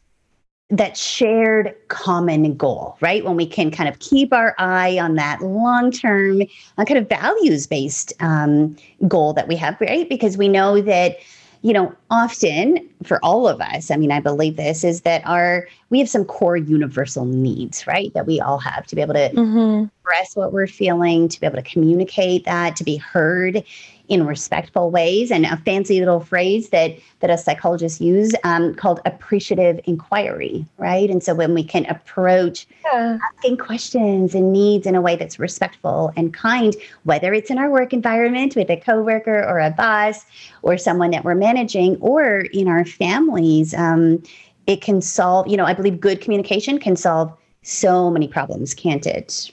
[0.73, 3.23] that shared common goal, right?
[3.25, 6.43] When we can kind of keep our eye on that long term,
[6.79, 8.75] uh, kind of values based um,
[9.07, 10.09] goal that we have, right?
[10.09, 11.19] Because we know that,
[11.61, 15.69] you know, often for all of us, I mean, I believe this is that our,
[15.91, 18.13] we have some core universal needs, right?
[18.15, 19.85] That we all have to be able to mm-hmm.
[19.85, 23.63] express what we're feeling, to be able to communicate that, to be heard
[24.09, 25.31] in respectful ways.
[25.31, 31.11] And a fancy little phrase that that a psychologist use um, called appreciative inquiry right?
[31.11, 33.19] And so when we can approach yeah.
[33.37, 37.71] asking questions and needs in a way that's respectful and kind whether it's in our
[37.71, 40.25] work environment with a coworker or a boss
[40.63, 44.23] or someone that we're managing or in our families um,
[44.67, 49.07] it can solve you know i believe good communication can solve so many problems can't
[49.07, 49.51] it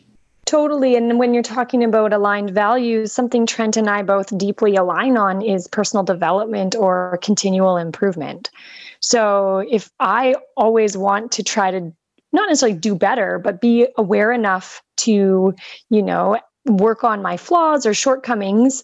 [0.49, 0.95] Totally.
[0.95, 5.43] And when you're talking about aligned values, something Trent and I both deeply align on
[5.43, 8.49] is personal development or continual improvement.
[8.99, 11.93] So if I always want to try to
[12.31, 15.53] not necessarily do better, but be aware enough to,
[15.91, 18.83] you know, work on my flaws or shortcomings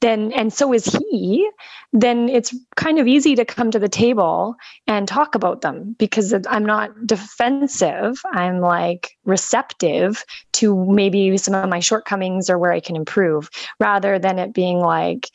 [0.00, 1.48] then and so is he
[1.92, 4.54] then it's kind of easy to come to the table
[4.86, 8.20] and talk about them because i'm not defensive.
[8.32, 14.18] I'm like receptive to maybe some of my shortcomings or where i can improve rather
[14.18, 15.30] than it being like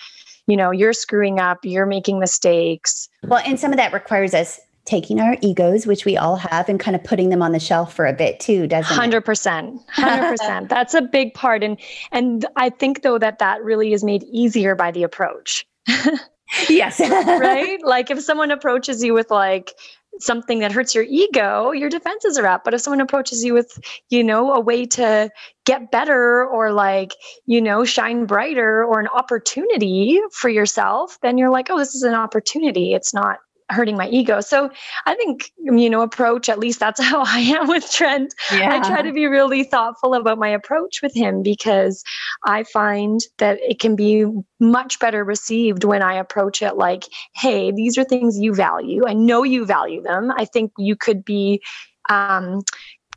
[0.47, 3.09] you know you're screwing up you're making mistakes.
[3.23, 6.79] Well and some of that requires us taking our egos, which we all have, and
[6.79, 9.81] kind of putting them on the shelf for a bit too, doesn't 100%, it?
[9.95, 10.37] 100%.
[10.37, 10.69] 100%.
[10.69, 11.63] That's a big part.
[11.63, 11.79] And,
[12.11, 15.67] and I think though that that really is made easier by the approach.
[16.69, 16.99] yes.
[16.99, 17.79] right?
[17.83, 19.73] Like if someone approaches you with like,
[20.19, 22.63] something that hurts your ego, your defenses are up.
[22.63, 25.29] But if someone approaches you with, you know, a way to
[25.65, 27.13] get better or like,
[27.45, 32.03] you know, shine brighter or an opportunity for yourself, then you're like, oh, this is
[32.03, 32.93] an opportunity.
[32.93, 33.39] It's not
[33.71, 34.41] hurting my ego.
[34.41, 34.69] So
[35.05, 38.33] I think, you know, approach, at least that's how I am with Trent.
[38.51, 38.73] Yeah.
[38.73, 42.03] I try to be really thoughtful about my approach with him because
[42.45, 44.25] I find that it can be
[44.59, 47.03] much better received when I approach it like,
[47.35, 49.03] hey, these are things you value.
[49.07, 50.31] I know you value them.
[50.35, 51.61] I think you could be
[52.09, 52.61] um,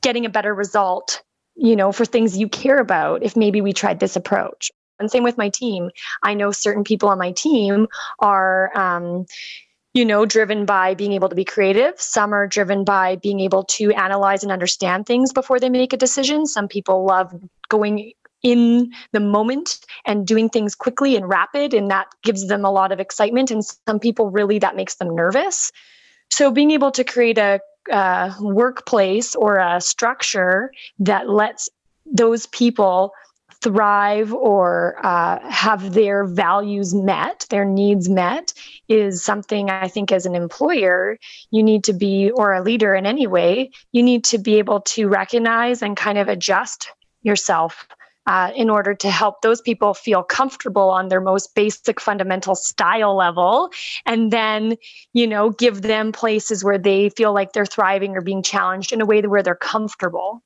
[0.03, 1.23] getting a better result,
[1.57, 4.71] you know, for things you care about if maybe we tried this approach.
[5.01, 5.90] And same with my team.
[6.23, 7.88] I know certain people on my team
[8.21, 9.27] are, um,
[9.94, 11.98] you know, driven by being able to be creative.
[12.00, 15.96] Some are driven by being able to analyze and understand things before they make a
[15.96, 16.46] decision.
[16.46, 17.33] Some people love
[17.68, 22.70] going in the moment and doing things quickly and rapid, and that gives them a
[22.70, 23.52] lot of excitement.
[23.52, 25.70] And some people really that makes them nervous.
[26.30, 27.61] So, being able to create a
[28.40, 31.68] workplace or a structure that lets
[32.07, 33.12] those people
[33.64, 38.53] thrive or uh, have their values met, their needs met,
[38.90, 41.18] is something I think as an employer,
[41.50, 44.83] you need to be, or a leader in any way, you need to be able
[44.83, 46.90] to recognize and kind of adjust
[47.22, 47.88] yourself.
[48.27, 53.14] Uh, in order to help those people feel comfortable on their most basic fundamental style
[53.14, 53.70] level
[54.07, 54.79] and then
[55.12, 59.03] you know give them places where they feel like they're thriving or being challenged in
[59.03, 60.42] a way where they're comfortable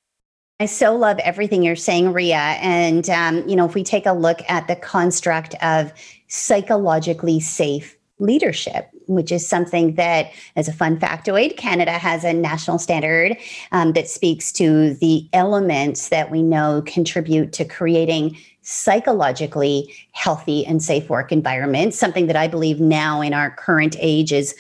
[0.61, 2.37] I so love everything you're saying, Ria.
[2.37, 5.93] And, um, you know, if we take a look at the construct of
[6.27, 12.81] psychologically safe leadership, which is something that, as a fun factoid, Canada has a national
[12.81, 13.37] standard
[13.71, 20.83] um, that speaks to the elements that we know contribute to creating psychologically healthy and
[20.83, 21.97] safe work environments.
[21.97, 24.57] Something that I believe now in our current age is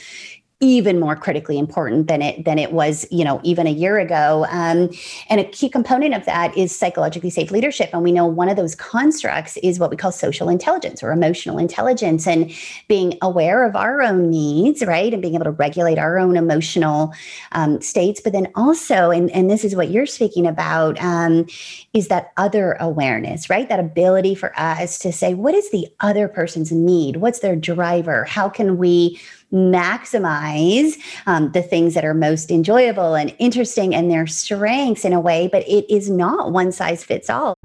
[0.60, 4.44] even more critically important than it than it was you know even a year ago.
[4.50, 4.90] Um,
[5.28, 7.90] and a key component of that is psychologically safe leadership.
[7.92, 11.58] And we know one of those constructs is what we call social intelligence or emotional
[11.58, 12.52] intelligence and
[12.88, 15.12] being aware of our own needs right?
[15.12, 17.12] And being able to regulate our own emotional
[17.52, 18.20] um, states.
[18.20, 21.46] But then also and, and this is what you're speaking about um,
[21.94, 23.68] is that other awareness right?
[23.68, 27.18] That ability for us to say what is the other person's need?
[27.18, 28.24] What's their driver?
[28.24, 29.20] How can we
[29.52, 35.20] maximize um, the things that are most enjoyable and interesting and their strengths in a
[35.20, 37.56] way, but it is not one size fits all.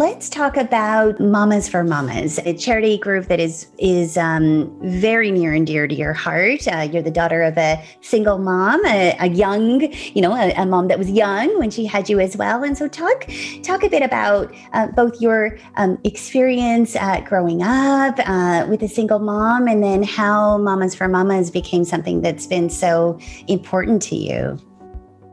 [0.00, 5.52] Let's talk about Mamas for Mamas, a charity group that is is um, very near
[5.52, 6.66] and dear to your heart.
[6.66, 10.64] Uh, you're the daughter of a single mom, a, a young, you know, a, a,
[10.64, 12.64] mom that was young when she had you as well.
[12.64, 13.26] And so, talk
[13.62, 18.88] talk a bit about uh, both your um, experience uh, growing up uh, with a
[18.88, 24.16] single mom, and then how Mamas for Mamas became something that's been so important to
[24.16, 24.58] you.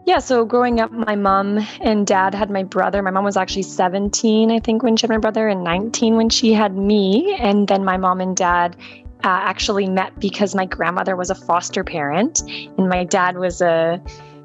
[0.08, 3.02] Yeah, so growing up, my mom and dad had my brother.
[3.02, 6.30] My mom was actually 17, I think, when she had my brother, and 19 when
[6.30, 7.36] she had me.
[7.38, 8.78] And then my mom and dad
[9.26, 14.02] uh, actually met because my grandmother was a foster parent, and my dad was a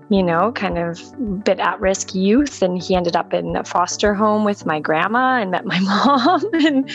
[0.08, 2.62] you know, kind of bit at risk youth.
[2.62, 6.44] And he ended up in a foster home with my grandma and met my mom.
[6.54, 6.90] and,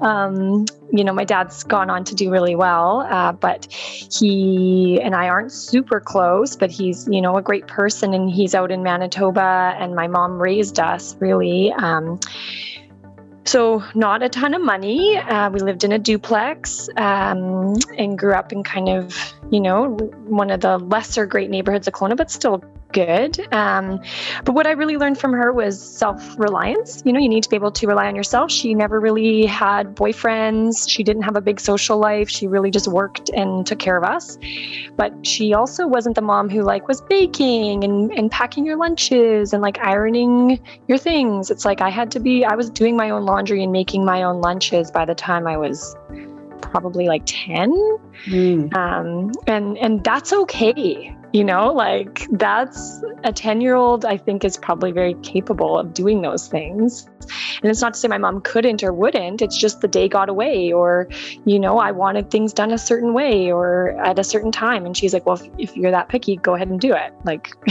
[0.00, 5.14] um, you know, my dad's gone on to do really well, uh, but he and
[5.14, 8.82] I aren't super close, but he's, you know, a great person and he's out in
[8.82, 11.72] Manitoba and my mom raised us really.
[11.72, 12.20] Um,
[13.44, 15.16] so, not a ton of money.
[15.16, 19.88] Uh, we lived in a duplex um, and grew up in kind of, you know,
[20.26, 23.52] one of the lesser great neighborhoods of Kelowna, but still good.
[23.52, 24.00] Um,
[24.44, 27.02] but what I really learned from her was self reliance.
[27.04, 28.50] You know, you need to be able to rely on yourself.
[28.50, 32.28] She never really had boyfriends, she didn't have a big social life.
[32.28, 34.38] She really just worked and took care of us.
[34.96, 39.52] But she also wasn't the mom who like was baking and, and packing your lunches
[39.52, 41.50] and like ironing your things.
[41.50, 44.22] It's like I had to be, I was doing my own laundry and making my
[44.22, 45.96] own lunches by the time I was
[46.60, 47.70] probably like 10
[48.26, 48.74] mm.
[48.74, 54.44] um, and and that's okay you know like that's a 10 year old i think
[54.44, 57.08] is probably very capable of doing those things.
[57.62, 60.28] And it's not to say my mom couldn't or wouldn't it's just the day got
[60.28, 61.08] away or
[61.44, 64.84] you know i wanted things done a certain way or at a certain time.
[64.84, 67.14] And she's like well if, if you're that picky go ahead and do it.
[67.24, 67.52] Like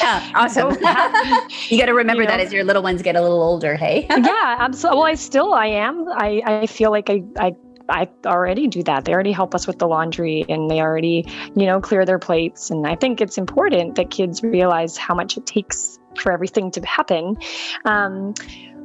[0.00, 0.70] yeah awesome.
[1.68, 2.36] you got to remember you know?
[2.36, 4.06] that as your little ones get a little older hey?
[4.24, 7.54] Yeah absolutely well i still i am i i feel like i i
[7.88, 9.04] I already do that.
[9.04, 12.70] They already help us with the laundry and they already, you know, clear their plates.
[12.70, 16.80] And I think it's important that kids realize how much it takes for everything to
[16.86, 17.36] happen.
[17.84, 18.34] Um,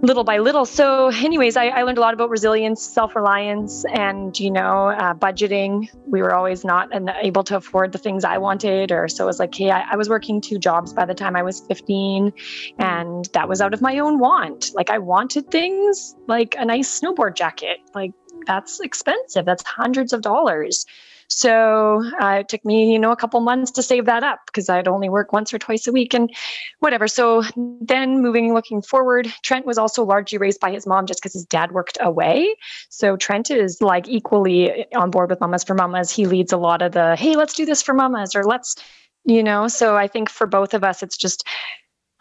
[0.01, 0.65] little by little.
[0.65, 5.13] So, anyways, I, I, learned a lot about resilience, self reliance, and you know, uh,
[5.13, 5.89] budgeting.
[6.07, 6.89] We were always not
[7.21, 9.95] able to afford the things I wanted, or so it was like, hey, I, I,
[9.95, 12.33] was working two jobs by the time I was 15,
[12.79, 14.71] and that was out of my own want.
[14.73, 18.13] Like, I wanted things like a nice snowboard jacket, like
[18.45, 19.45] that's expensive.
[19.45, 20.85] That's hundreds of dollars.
[21.31, 24.67] So uh, it took me, you know, a couple months to save that up because
[24.67, 26.33] I'd only work once or twice a week and
[26.79, 27.07] whatever.
[27.07, 31.33] So then moving, looking forward, Trent was also largely raised by his mom just because
[31.33, 32.55] his dad worked away.
[32.89, 36.09] So Trent is like equally on board with Mamas for Mamas.
[36.09, 38.75] He leads a lot of the, hey, let's do this for mamas or let's,
[39.23, 41.47] you know, so I think for both of us, it's just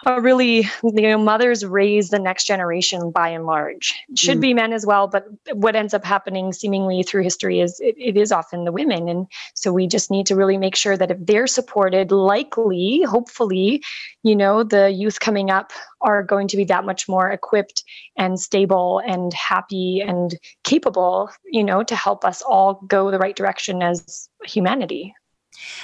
[0.06, 3.94] a really you know mothers raise the next generation by and large.
[4.08, 4.42] It should mm.
[4.42, 8.16] be men as well but what ends up happening seemingly through history is it, it
[8.16, 9.08] is often the women.
[9.08, 13.82] And so we just need to really make sure that if they're supported likely hopefully
[14.22, 17.82] you know the youth coming up are going to be that much more equipped
[18.16, 23.36] and stable and happy and capable you know to help us all go the right
[23.36, 25.14] direction as humanity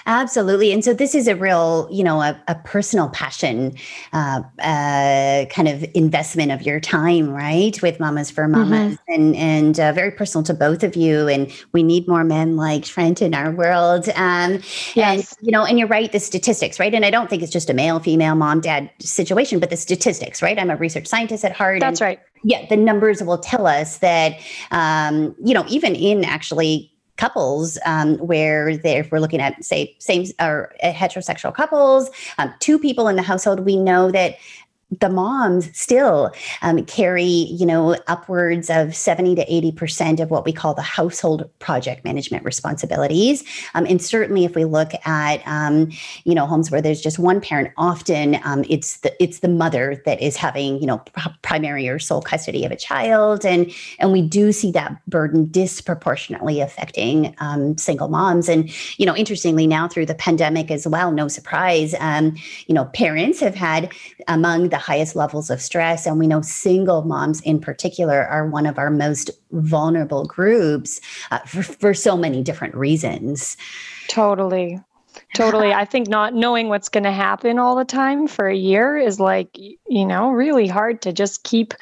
[0.06, 0.72] Absolutely.
[0.72, 3.74] And so this is a real, you know, a, a personal passion,
[4.12, 7.80] uh, uh, kind of investment of your time, right?
[7.80, 9.12] With Mamas for Mamas mm-hmm.
[9.12, 11.26] and, and uh, very personal to both of you.
[11.28, 14.08] And we need more men like Trent in our world.
[14.10, 14.60] Um,
[14.94, 15.36] yes.
[15.38, 16.94] And, you know, and you're right, the statistics, right?
[16.94, 20.42] And I don't think it's just a male, female, mom, dad situation, but the statistics,
[20.42, 20.58] right?
[20.58, 21.80] I'm a research scientist at heart.
[21.80, 22.20] That's right.
[22.42, 24.38] Yeah, the numbers will tell us that,
[24.70, 30.26] um, you know, even in actually couples um, where if we're looking at say same
[30.40, 34.36] or heterosexual couples um, two people in the household we know that
[35.00, 40.52] the moms still um, carry, you know, upwards of 70 to 80% of what we
[40.52, 43.44] call the household project management responsibilities.
[43.74, 45.90] Um, and certainly if we look at, um,
[46.24, 50.02] you know, homes where there's just one parent, often um, it's the it's the mother
[50.04, 50.98] that is having, you know,
[51.42, 53.44] primary or sole custody of a child.
[53.44, 58.48] And, and we do see that burden disproportionately affecting um, single moms.
[58.48, 62.86] And, you know, interestingly now through the pandemic as well, no surprise, um, you know,
[62.86, 63.92] parents have had
[64.28, 66.06] among the highest levels of stress.
[66.06, 71.38] And we know single moms in particular are one of our most vulnerable groups uh,
[71.40, 73.56] for, for so many different reasons.
[74.08, 74.78] Totally.
[75.34, 75.72] Totally.
[75.72, 79.18] I think not knowing what's going to happen all the time for a year is
[79.18, 81.72] like, you know, really hard to just keep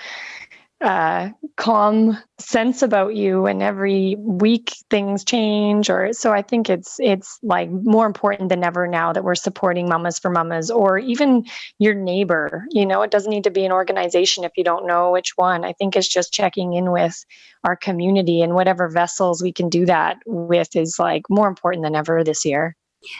[0.83, 6.97] uh, calm sense about you and every week things change or so i think it's
[6.99, 11.45] it's like more important than ever now that we're supporting mamas for mamas or even
[11.79, 15.11] your neighbor you know it doesn't need to be an organization if you don't know
[15.11, 15.64] which one.
[15.64, 17.25] I think it's just checking in with
[17.64, 21.95] our community and whatever vessels we can do that with is like more important than
[21.95, 22.77] ever this year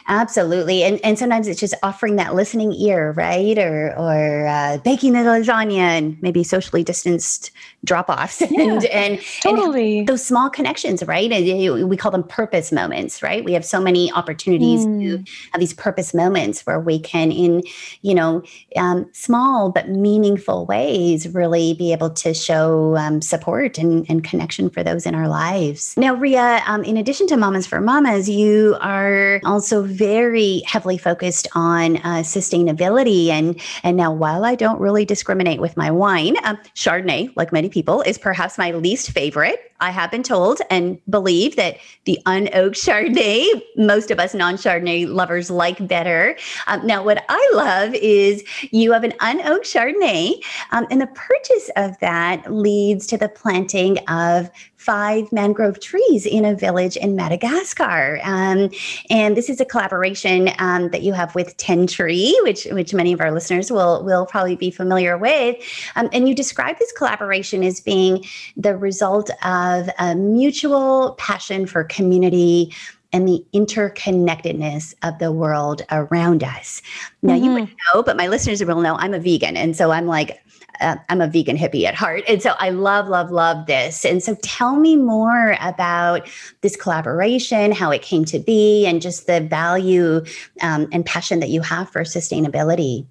[0.07, 3.57] Absolutely, and and sometimes it's just offering that listening ear, right?
[3.57, 7.51] Or or uh, baking the lasagna and maybe socially distanced
[7.83, 11.31] drop offs, yeah, and and totally and those small connections, right?
[11.31, 13.43] And we call them purpose moments, right?
[13.43, 15.01] We have so many opportunities mm.
[15.01, 17.63] to have these purpose moments where we can, in
[18.01, 18.43] you know,
[18.75, 24.69] um, small but meaningful ways, really be able to show um, support and, and connection
[24.69, 25.95] for those in our lives.
[25.97, 30.97] Now, Ria, um, in addition to Mamas for Mamas, you are also also very heavily
[30.97, 33.29] focused on uh, sustainability.
[33.29, 37.69] And and now, while I don't really discriminate with my wine, um, Chardonnay, like many
[37.69, 39.72] people, is perhaps my least favorite.
[39.79, 45.07] I have been told and believe that the unoaked Chardonnay, most of us non Chardonnay
[45.07, 46.37] lovers like better.
[46.67, 51.69] Um, now, what I love is you have an unoaked Chardonnay, um, and the purchase
[51.75, 54.49] of that leads to the planting of
[54.83, 58.19] five mangrove trees in a village in Madagascar.
[58.23, 58.69] Um,
[59.09, 63.21] and this is a collaboration um, that you have with Tentree, which which many of
[63.21, 65.55] our listeners will will probably be familiar with.
[65.95, 68.25] Um, and you describe this collaboration as being
[68.57, 69.29] the result
[69.63, 72.73] of a mutual passion for community
[73.13, 76.81] and the interconnectedness of the world around us.
[77.21, 77.45] Now, mm-hmm.
[77.45, 79.55] you would know, but my listeners will know I'm a vegan.
[79.55, 80.39] And so I'm like,
[80.81, 82.23] uh, I'm a vegan hippie at heart.
[82.27, 84.03] And so I love, love, love this.
[84.03, 86.27] And so tell me more about
[86.61, 90.23] this collaboration, how it came to be, and just the value
[90.61, 93.05] um, and passion that you have for sustainability.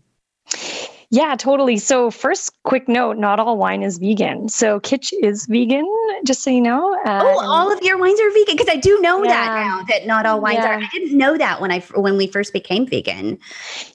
[1.13, 1.77] Yeah, totally.
[1.77, 4.49] So, first, quick note not all wine is vegan.
[4.49, 5.87] So, Kitsch is vegan,
[6.25, 6.99] just so you know.
[7.05, 8.57] Uh, oh, all of your wines are vegan?
[8.57, 9.31] Because I do know yeah.
[9.31, 10.69] that now that not all wines yeah.
[10.69, 10.79] are.
[10.79, 13.39] I didn't know that when I when we first became vegan.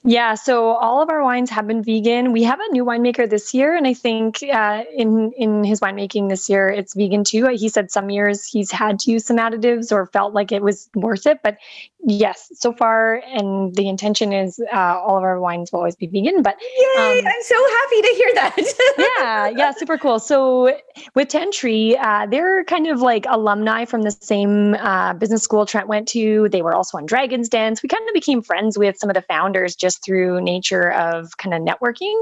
[0.04, 2.30] Yeah, so all of our wines have been vegan.
[2.30, 6.28] We have a new winemaker this year, and I think uh, in in his winemaking
[6.28, 7.48] this year, it's vegan too.
[7.48, 10.88] He said some years he's had to use some additives or felt like it was
[10.94, 11.58] worth it, but
[12.04, 16.06] yes, so far, and the intention is uh, all of our wines will always be
[16.06, 16.42] vegan.
[16.42, 17.20] But Yay!
[17.20, 18.56] Um, I'm so happy to hear that.
[19.18, 20.18] yeah, yeah, super cool.
[20.18, 20.76] So
[21.14, 25.88] with Tentree, uh, they're kind of like alumni from the same uh, business school Trent
[25.88, 26.48] went to.
[26.50, 27.76] They were also on Dragons' Den.
[27.82, 31.54] We kind of became friends with some of the founders just through nature of kind
[31.54, 32.20] of networking.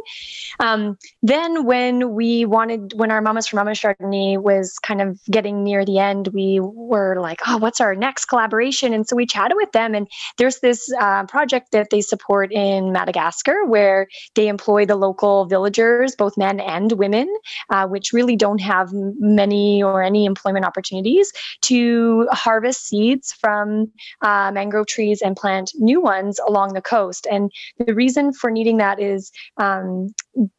[0.60, 5.62] Um, then when we wanted, when our Mamas from Mama Chardonnay was kind of getting
[5.62, 8.92] near the end, we were like, oh, what's our next collaboration?
[8.92, 10.06] And so we chatted with them, and
[10.38, 15.46] there's this uh, project that they support in Madagascar where they employ employ the local
[15.46, 17.28] villagers, both men and women,
[17.70, 23.90] uh, which really don't have many or any employment opportunities, to harvest seeds from
[24.22, 27.26] uh, mangrove trees and plant new ones along the coast.
[27.30, 30.08] And the reason for needing that is um,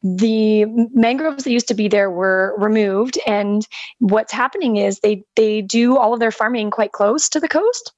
[0.01, 3.67] the mangroves that used to be there were removed, and
[3.99, 7.93] what's happening is they they do all of their farming quite close to the coast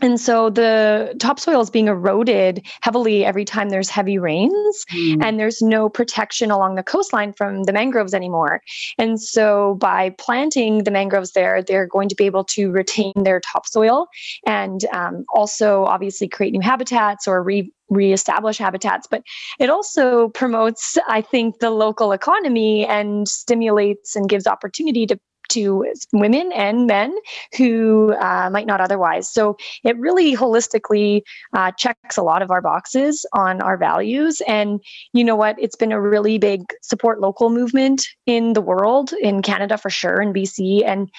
[0.00, 5.22] and so the topsoil is being eroded heavily every time there's heavy rains mm.
[5.22, 8.62] and there's no protection along the coastline from the mangroves anymore
[8.98, 13.40] and so by planting the mangroves there they're going to be able to retain their
[13.40, 14.06] topsoil
[14.46, 19.20] and um, also obviously create new habitats or re reestablish habitats but
[19.58, 25.18] it also promotes i think the local economy and stimulates and gives opportunity to
[25.50, 27.14] to women and men
[27.56, 29.30] who uh, might not otherwise.
[29.30, 31.22] So it really holistically
[31.52, 34.40] uh, checks a lot of our boxes on our values.
[34.46, 34.80] And
[35.12, 35.56] you know what?
[35.58, 40.20] It's been a really big support local movement in the world, in Canada for sure,
[40.20, 40.84] in BC.
[40.84, 41.10] And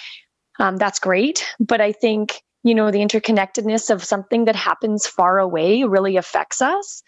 [0.60, 1.46] um, that's great.
[1.60, 6.62] But I think you know the interconnectedness of something that happens far away really affects
[6.62, 7.02] us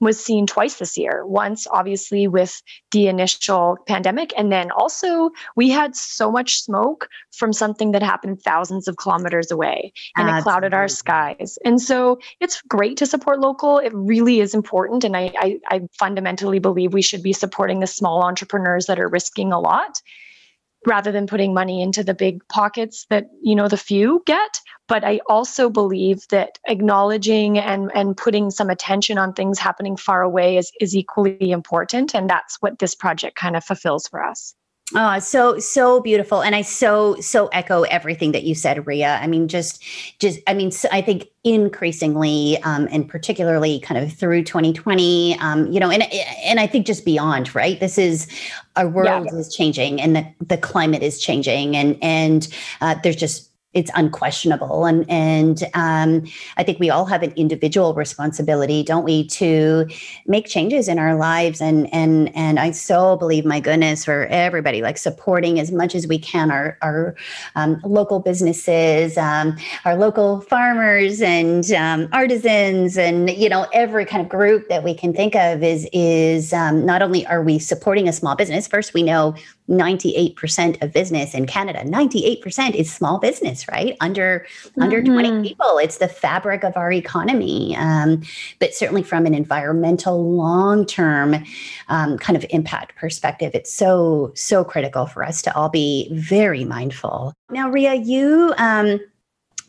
[0.00, 1.24] was seen twice this year.
[1.26, 7.52] Once, obviously, with the initial pandemic, and then also we had so much smoke from
[7.52, 11.58] something that happened thousands of kilometers away and it clouded our skies.
[11.64, 13.78] And so it's great to support local.
[13.78, 15.04] It really is important.
[15.04, 19.08] And I, I, I fundamentally believe we should be supporting the small entrepreneurs that are
[19.08, 20.02] risking a lot
[20.86, 24.60] rather than putting money into the big pockets that you know the few get.
[24.86, 30.22] But i also believe that acknowledging and and putting some attention on things happening far
[30.22, 32.14] away is is equally important.
[32.14, 34.54] And that's what this project kind of fulfills for us
[34.94, 39.18] Oh, so so beautiful, and I so so echo everything that you said, Ria.
[39.20, 39.82] I mean, just
[40.18, 45.78] just I mean, I think increasingly, um, and particularly kind of through 2020, um, you
[45.78, 46.04] know, and
[46.42, 47.78] and I think just beyond, right?
[47.78, 48.28] This is
[48.76, 49.38] our world yeah.
[49.38, 52.48] is changing, and the the climate is changing, and and
[52.80, 53.47] uh, there's just
[53.78, 54.84] it's unquestionable.
[54.84, 56.24] And and um,
[56.56, 59.86] i think we all have an individual responsibility don't we to
[60.26, 61.60] make changes in our lives.
[61.60, 66.06] And and and i so believe my goodness for everybody like supporting as much as
[66.06, 67.14] we can our our
[67.54, 72.98] um, local businesses um, our local farmers and um, artisans.
[72.98, 76.84] And you know every kind of group that we can think of is is um,
[76.84, 79.34] not only are we supporting a small business first we know
[79.68, 81.80] 98% of business in Canada.
[81.84, 83.96] 98% is small business, right?
[84.00, 84.82] Under mm-hmm.
[84.82, 85.78] under 20 people.
[85.78, 87.76] It's the fabric of our economy.
[87.76, 88.22] Um,
[88.58, 91.44] but certainly from an environmental long-term
[91.88, 96.64] um, kind of impact perspective, it's so, so critical for us to all be very
[96.64, 97.34] mindful.
[97.50, 99.00] Now, Ria, you um,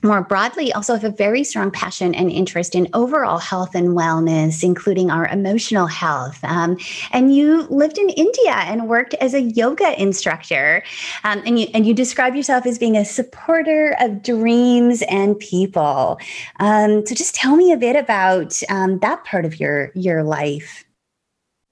[0.03, 4.63] more broadly also have a very strong passion and interest in overall health and wellness,
[4.63, 6.39] including our emotional health.
[6.43, 6.77] Um,
[7.11, 10.83] and you lived in India and worked as a yoga instructor.
[11.23, 16.19] Um, and you and you describe yourself as being a supporter of dreams and people.
[16.59, 20.85] Um, so just tell me a bit about um, that part of your your life.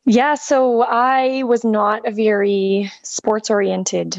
[0.06, 4.18] Yeah, so I was not a very sports oriented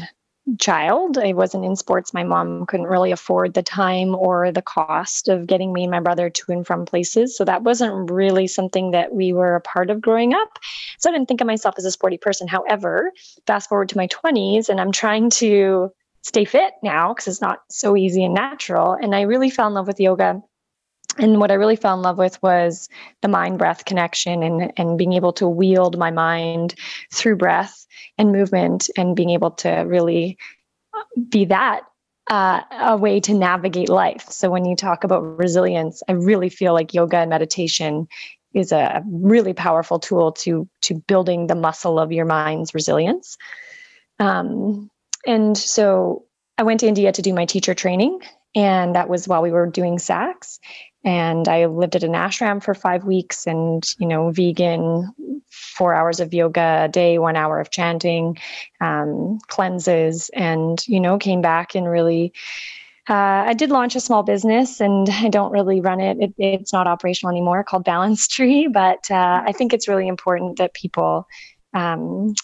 [0.59, 1.17] child.
[1.17, 2.13] I wasn't in sports.
[2.13, 5.99] My mom couldn't really afford the time or the cost of getting me and my
[5.99, 7.37] brother to and from places.
[7.37, 10.59] So that wasn't really something that we were a part of growing up.
[10.97, 12.47] So I didn't think of myself as a sporty person.
[12.47, 13.11] However,
[13.45, 15.91] fast forward to my 20s, and I'm trying to
[16.23, 18.93] stay fit now because it's not so easy and natural.
[18.93, 20.41] And I really fell in love with yoga
[21.19, 22.89] and what I really fell in love with was
[23.21, 26.75] the mind breath connection and, and being able to wield my mind
[27.13, 27.85] through breath
[28.17, 30.37] and movement and being able to really
[31.29, 31.81] be that
[32.29, 34.29] uh, a way to navigate life.
[34.29, 38.07] So when you talk about resilience, I really feel like yoga and meditation
[38.53, 43.37] is a really powerful tool to to building the muscle of your mind's resilience.
[44.19, 44.89] Um,
[45.25, 46.25] and so
[46.57, 48.21] I went to India to do my teacher training,
[48.55, 50.59] and that was while we were doing Saxx
[51.03, 55.13] and I lived at an ashram for five weeks and, you know, vegan,
[55.49, 58.37] four hours of yoga a day, one hour of chanting,
[58.81, 62.33] um, cleanses, and, you know, came back and really.
[63.07, 66.17] Uh, I did launch a small business and I don't really run it.
[66.19, 70.57] it it's not operational anymore called Balance Tree, but uh, I think it's really important
[70.57, 71.27] that people
[71.73, 72.35] um,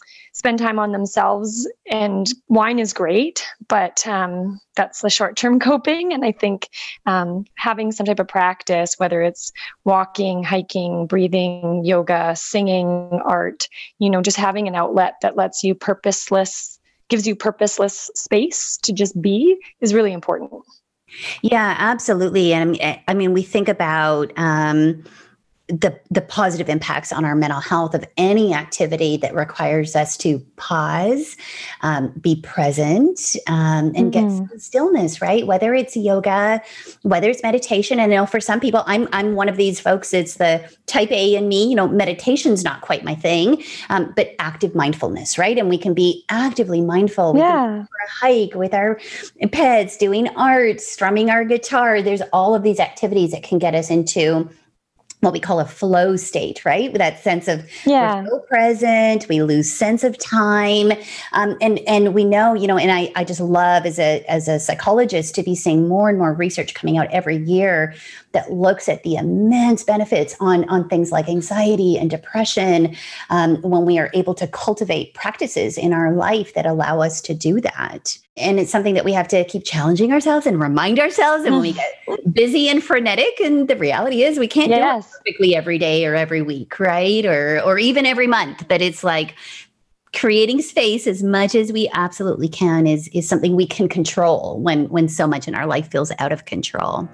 [0.46, 1.68] spend time on themselves.
[1.90, 6.14] And wine is great, but um, that's the short term coping.
[6.14, 6.70] And I think
[7.08, 9.52] um, having some type of practice, whether it's
[9.86, 13.68] walking, hiking, breathing, yoga, singing, art,
[13.98, 16.80] you know, just having an outlet that lets you purposeless,
[17.10, 20.52] gives you purposeless space to just be is really important.
[21.42, 22.54] Yeah, absolutely.
[22.54, 22.78] And
[23.08, 25.06] I mean, we think about, um,
[25.68, 30.40] the the positive impacts on our mental health of any activity that requires us to
[30.58, 31.36] pause,
[31.82, 34.46] um, be present, um, and mm-hmm.
[34.46, 35.22] get stillness.
[35.22, 36.62] Right, whether it's yoga,
[37.02, 40.14] whether it's meditation, and you know, for some people, I'm I'm one of these folks.
[40.14, 41.68] It's the type A in me.
[41.68, 45.58] You know, meditation's not quite my thing, um, but active mindfulness, right?
[45.58, 47.36] And we can be actively mindful.
[47.38, 47.86] Yeah.
[47.86, 49.00] For a hike with our
[49.52, 52.04] pets, doing art, strumming our guitar.
[52.04, 54.48] There's all of these activities that can get us into
[55.26, 56.92] what we call a flow state, right?
[56.92, 58.22] With that sense of yeah.
[58.22, 60.94] we're so present, we lose sense of time,
[61.34, 64.48] um, and and we know, you know, and I I just love as a as
[64.48, 67.94] a psychologist to be seeing more and more research coming out every year
[68.36, 72.96] that looks at the immense benefits on on things like anxiety and depression
[73.30, 77.34] um, when we are able to cultivate practices in our life that allow us to
[77.34, 78.18] do that.
[78.38, 81.62] And it's something that we have to keep challenging ourselves and remind ourselves and when
[81.62, 81.72] we
[82.06, 84.82] get busy and frenetic and the reality is we can't yes.
[84.82, 87.26] do it perfectly every day or every week right?
[87.26, 88.68] Or or even every month.
[88.68, 89.34] But it's like
[90.14, 94.88] creating space as much as we absolutely can is is something we can control when
[94.90, 97.08] when so much in our life feels out of control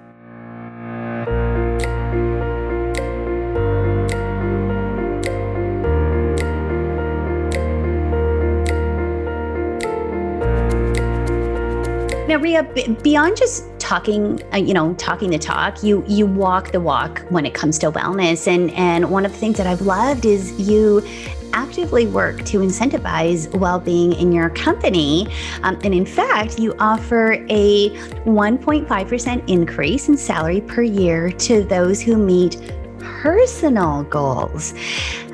[12.32, 12.64] Now, Ria,
[13.04, 17.46] beyond just talking, uh, you know, talking the talk, you you walk the walk when
[17.46, 21.06] it comes to wellness, and and one of the things that I've loved is you
[21.52, 25.28] actively work to incentivize well-being in your company,
[25.64, 27.90] um, and in fact, you offer a
[28.24, 32.56] 1.5% increase in salary per year to those who meet
[33.00, 34.74] personal goals.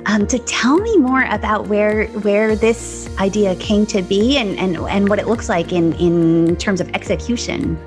[0.08, 4.78] Um, to tell me more about where where this idea came to be and, and,
[4.78, 7.78] and what it looks like in, in terms of execution.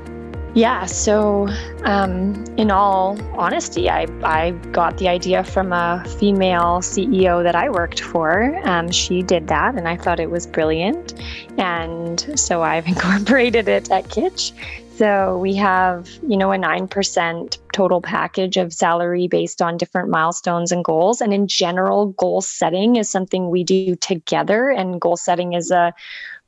[0.52, 1.48] Yeah, so
[1.84, 7.70] um, in all honesty, I, I got the idea from a female CEO that I
[7.70, 8.60] worked for.
[8.64, 11.14] Um, she did that, and I thought it was brilliant.
[11.56, 14.52] And so I've incorporated it at Kitsch.
[15.00, 20.72] So we have, you know, a 9% total package of salary based on different milestones
[20.72, 21.22] and goals.
[21.22, 24.68] And in general, goal setting is something we do together.
[24.68, 25.94] And goal setting is a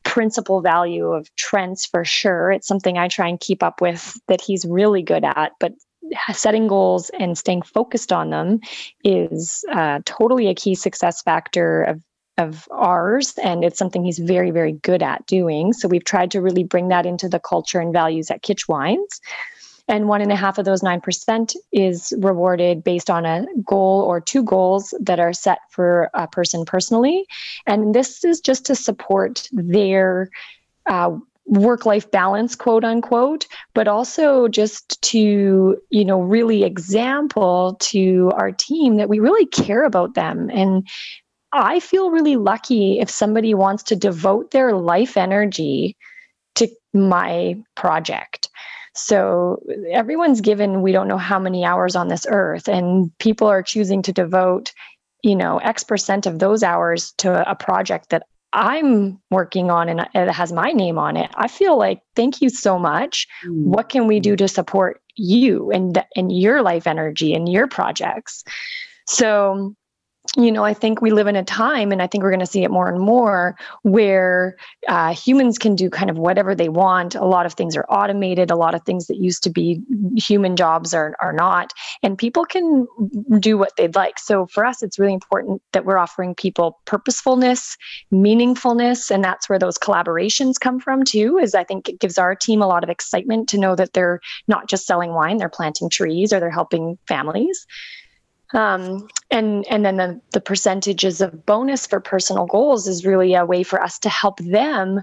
[0.03, 2.53] principal value of Trent's for sure.
[2.53, 5.53] It's something I try and keep up with that he's really good at.
[5.59, 5.73] But
[6.35, 8.61] setting goals and staying focused on them
[9.03, 12.03] is uh, totally a key success factor of
[12.43, 15.73] of ours and it's something he's very very good at doing.
[15.73, 19.21] So we've tried to really bring that into the culture and values at kitsch wines.
[19.89, 24.21] And one and a half of those 9% is rewarded based on a goal or
[24.21, 27.27] two goals that are set for a person personally.
[27.67, 30.31] And this is just to support their
[30.87, 31.17] uh,
[31.47, 38.53] work life balance quote unquote but also just to you know really example to our
[38.53, 40.49] team that we really care about them.
[40.51, 40.87] And
[41.53, 45.97] i feel really lucky if somebody wants to devote their life energy
[46.55, 48.49] to my project
[48.95, 53.63] so everyone's given we don't know how many hours on this earth and people are
[53.63, 54.73] choosing to devote
[55.23, 60.07] you know x percent of those hours to a project that I'm working on and
[60.15, 61.31] it has my name on it.
[61.37, 63.27] I feel like thank you so much.
[63.47, 63.65] Mm.
[63.65, 68.45] What can we do to support you and and your life energy and your projects?
[69.07, 69.75] So
[70.37, 72.47] you know, I think we live in a time, and I think we're going to
[72.47, 74.57] see it more and more, where
[74.89, 77.17] uh, humans can do kind of whatever they want.
[77.17, 78.51] A lot of things are automated.
[78.51, 79.83] A lot of things that used to be
[80.17, 81.73] human jobs are are not,
[82.05, 82.87] and people can
[83.41, 84.19] do what they'd like.
[84.19, 87.77] So for us, it's really important that we're offering people purposefulness,
[88.13, 91.39] meaningfulness, and that's where those collaborations come from too.
[91.39, 94.21] Is I think it gives our team a lot of excitement to know that they're
[94.47, 97.67] not just selling wine; they're planting trees or they're helping families.
[98.55, 103.47] Um, and and then the, the percentages of bonus for personal goals is really a
[103.47, 105.03] way for us to help them,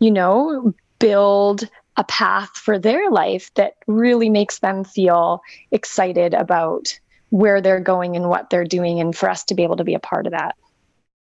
[0.00, 5.40] you know, build a path for their life that really makes them feel
[5.72, 6.98] excited about
[7.30, 9.94] where they're going and what they're doing and for us to be able to be
[9.94, 10.56] a part of that.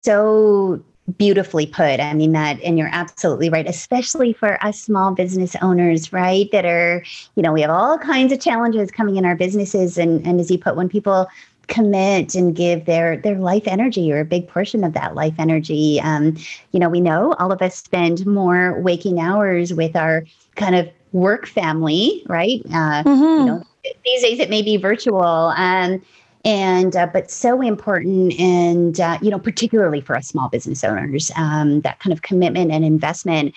[0.02, 0.82] So
[1.18, 2.00] beautifully put.
[2.00, 6.50] I mean that and you're absolutely right, especially for us small business owners, right?
[6.52, 7.04] That are,
[7.34, 10.50] you know, we have all kinds of challenges coming in our businesses and and as
[10.50, 11.28] you put when people
[11.68, 16.00] commit and give their their life energy or a big portion of that life energy.
[16.02, 16.36] Um,
[16.72, 20.24] you know we know all of us spend more waking hours with our
[20.56, 22.62] kind of work family right?
[22.66, 23.40] Uh, mm-hmm.
[23.40, 23.62] you know
[24.04, 26.02] these days it may be virtual um,
[26.44, 31.30] and uh, but so important and uh, you know particularly for us small business owners
[31.36, 33.54] um, that kind of commitment and investment.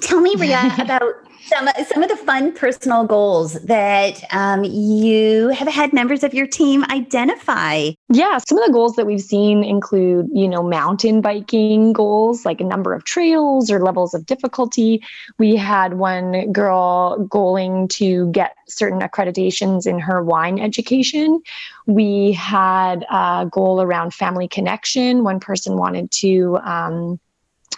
[0.00, 5.68] Tell me ria about some some of the fun personal goals that um, you have
[5.68, 7.90] had members of your team identify.
[8.08, 12.60] Yeah, some of the goals that we've seen include, you know, mountain biking goals, like
[12.60, 15.02] a number of trails or levels of difficulty.
[15.38, 21.40] We had one girl goaling to get certain accreditations in her wine education.
[21.86, 25.22] We had a goal around family connection.
[25.22, 27.20] One person wanted to um,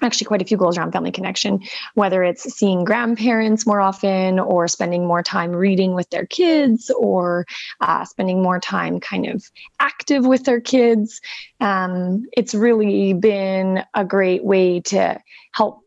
[0.03, 1.61] actually quite a few goals around family connection,
[1.95, 7.47] whether it's seeing grandparents more often or spending more time reading with their kids or
[7.81, 9.45] uh, spending more time kind of
[9.81, 11.21] active with their kids.
[11.61, 15.21] Um, it's really been a great way to
[15.53, 15.81] help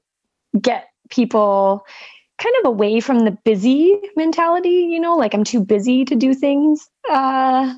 [0.59, 1.85] get people
[2.41, 6.33] kind of away from the busy mentality, you know, like I'm too busy to do
[6.33, 6.89] things.
[7.09, 7.75] Uh,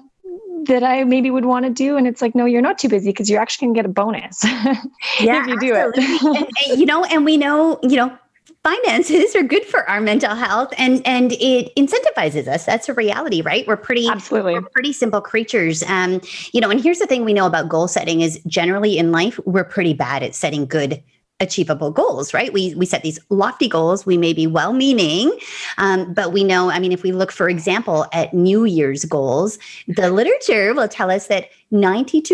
[0.65, 1.97] that I maybe would want to do.
[1.97, 3.93] And it's like, no, you're not too busy because you're actually going to get a
[3.93, 4.43] bonus
[5.19, 5.97] yeah, if you do it.
[5.97, 8.17] and, and, you know, and we know, you know,
[8.63, 13.41] finances are good for our mental health and and it incentivizes us that's a reality
[13.41, 16.21] right we're pretty absolutely we're pretty simple creatures um
[16.53, 19.37] you know and here's the thing we know about goal setting is generally in life
[19.45, 21.03] we're pretty bad at setting good
[21.43, 22.51] achievable goals, right?
[22.51, 24.05] We we set these lofty goals.
[24.05, 25.31] We may be well-meaning,
[25.77, 26.71] um, but we know.
[26.71, 31.11] I mean, if we look, for example, at New Year's goals, the literature will tell
[31.11, 32.29] us that 92%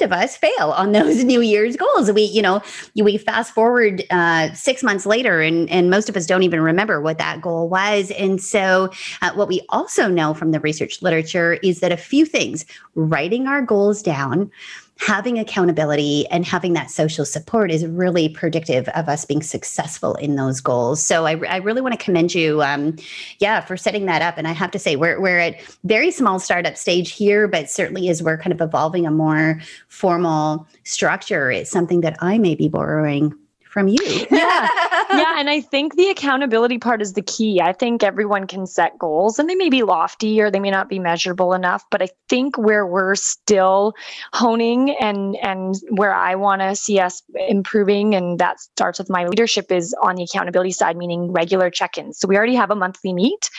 [0.00, 2.10] of us fail on those New Year's goals.
[2.10, 2.62] We, you know,
[2.94, 7.00] we fast forward uh, six months later, and and most of us don't even remember
[7.00, 8.10] what that goal was.
[8.12, 8.90] And so,
[9.22, 13.46] uh, what we also know from the research literature is that a few things: writing
[13.46, 14.50] our goals down
[14.98, 20.36] having accountability and having that social support is really predictive of us being successful in
[20.36, 21.04] those goals.
[21.04, 22.96] So I, I really want to commend you, um,
[23.38, 24.38] yeah, for setting that up.
[24.38, 28.08] And I have to say, we're, we're at very small startup stage here, but certainly
[28.08, 32.68] as we're kind of evolving a more formal structure, it's something that I may be
[32.68, 33.34] borrowing
[33.76, 33.98] from you.
[34.30, 34.68] yeah.
[35.10, 35.34] Yeah.
[35.38, 37.60] And I think the accountability part is the key.
[37.60, 40.88] I think everyone can set goals and they may be lofty or they may not
[40.88, 41.84] be measurable enough.
[41.90, 43.92] But I think where we're still
[44.32, 49.26] honing and and where I want to see us improving, and that starts with my
[49.26, 52.18] leadership, is on the accountability side, meaning regular check-ins.
[52.18, 53.50] So we already have a monthly meet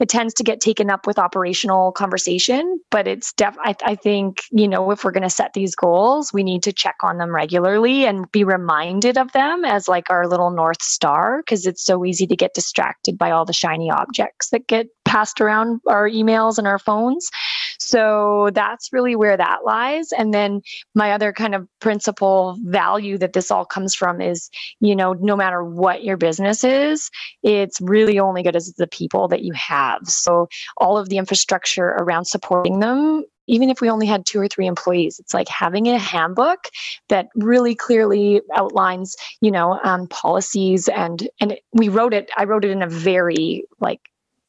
[0.00, 4.42] it tends to get taken up with operational conversation but it's def I, I think
[4.50, 7.34] you know if we're going to set these goals we need to check on them
[7.34, 12.04] regularly and be reminded of them as like our little north star because it's so
[12.04, 16.58] easy to get distracted by all the shiny objects that get passed around our emails
[16.58, 17.30] and our phones
[17.78, 20.60] so that's really where that lies and then
[20.94, 24.50] my other kind of principal value that this all comes from is
[24.80, 27.10] you know no matter what your business is
[27.42, 30.06] it's really only good as the people that you have.
[30.06, 34.48] So all of the infrastructure around supporting them even if we only had two or
[34.48, 36.68] three employees it's like having a handbook
[37.08, 42.64] that really clearly outlines you know um, policies and and we wrote it i wrote
[42.64, 44.00] it in a very like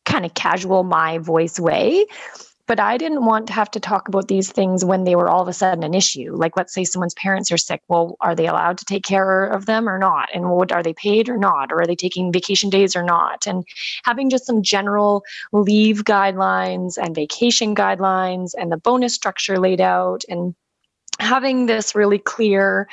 [0.04, 2.08] kind of casual my voice way
[2.68, 5.42] but I didn't want to have to talk about these things when they were all
[5.42, 6.36] of a sudden an issue.
[6.36, 7.82] Like, let's say someone's parents are sick.
[7.88, 10.30] Well, are they allowed to take care of them or not?
[10.34, 11.72] And what are they paid or not?
[11.72, 13.48] Or are they taking vacation days or not?
[13.48, 13.66] And
[14.04, 20.24] having just some general leave guidelines and vacation guidelines and the bonus structure laid out
[20.28, 20.54] and
[21.20, 22.88] having this really clear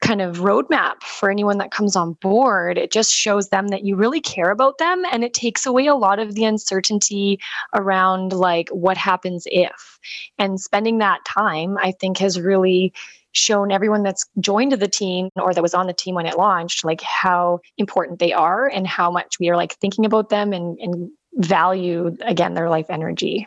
[0.00, 3.96] kind of roadmap for anyone that comes on board, it just shows them that you
[3.96, 7.38] really care about them and it takes away a lot of the uncertainty
[7.74, 9.98] around like what happens if.
[10.38, 12.92] And spending that time, I think, has really
[13.32, 16.84] shown everyone that's joined the team or that was on the team when it launched
[16.84, 20.78] like how important they are and how much we are like thinking about them and,
[20.80, 23.46] and value again their life energy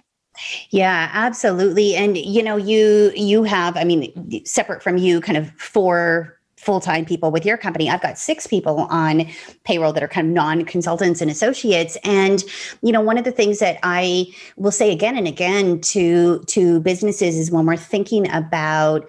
[0.70, 1.96] yeah, absolutely.
[1.96, 7.06] And you know, you you have, I mean, separate from you, kind of four full-time
[7.06, 9.26] people with your company i've got six people on
[9.64, 12.44] payroll that are kind of non-consultants and associates and
[12.82, 14.26] you know one of the things that i
[14.58, 19.08] will say again and again to to businesses is when we're thinking about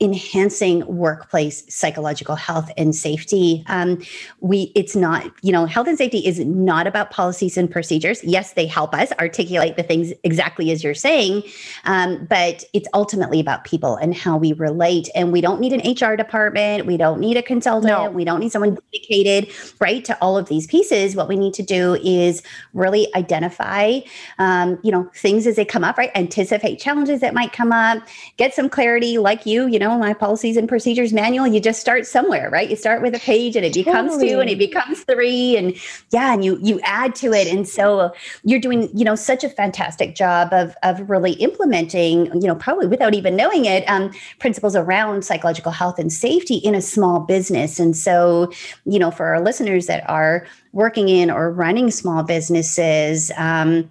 [0.00, 3.62] enhancing workplace psychological health and safety.
[3.66, 4.02] Um,
[4.40, 8.24] we it's not you know health and safety is not about policies and procedures.
[8.24, 11.42] Yes they help us articulate the things exactly as you're saying
[11.84, 15.10] um, but it's ultimately about people and how we relate.
[15.14, 16.86] And we don't need an hr department.
[16.86, 17.92] We don't need a consultant.
[17.92, 18.10] No.
[18.10, 21.14] we don't need someone dedicated right to all of these pieces.
[21.14, 22.42] What we need to do is
[22.72, 24.00] really identify
[24.38, 26.10] um, you know things as they come up right?
[26.14, 28.02] Anticipate challenges that might come up.
[28.38, 31.80] Get some clarity like you you know know, my policies and procedures manual, you just
[31.80, 32.68] start somewhere, right?
[32.68, 35.56] You start with a page and it becomes two and it becomes three.
[35.56, 35.76] And
[36.10, 37.46] yeah, and you you add to it.
[37.46, 38.12] And so
[38.44, 42.86] you're doing, you know, such a fantastic job of of really implementing, you know, probably
[42.86, 47.78] without even knowing it, um, principles around psychological health and safety in a small business.
[47.78, 48.52] And so,
[48.84, 53.90] you know, for our listeners that are working in or running small businesses, um,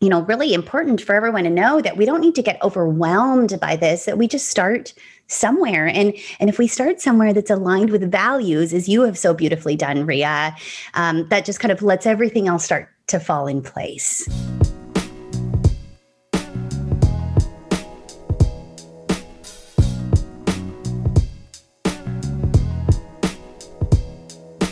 [0.00, 3.58] you know, really important for everyone to know that we don't need to get overwhelmed
[3.60, 4.94] by this, that we just start
[5.32, 5.86] somewhere.
[5.86, 9.76] And and if we start somewhere that's aligned with values as you have so beautifully
[9.76, 10.54] done ria
[10.94, 14.28] um, that just kind of lets everything else start to fall in place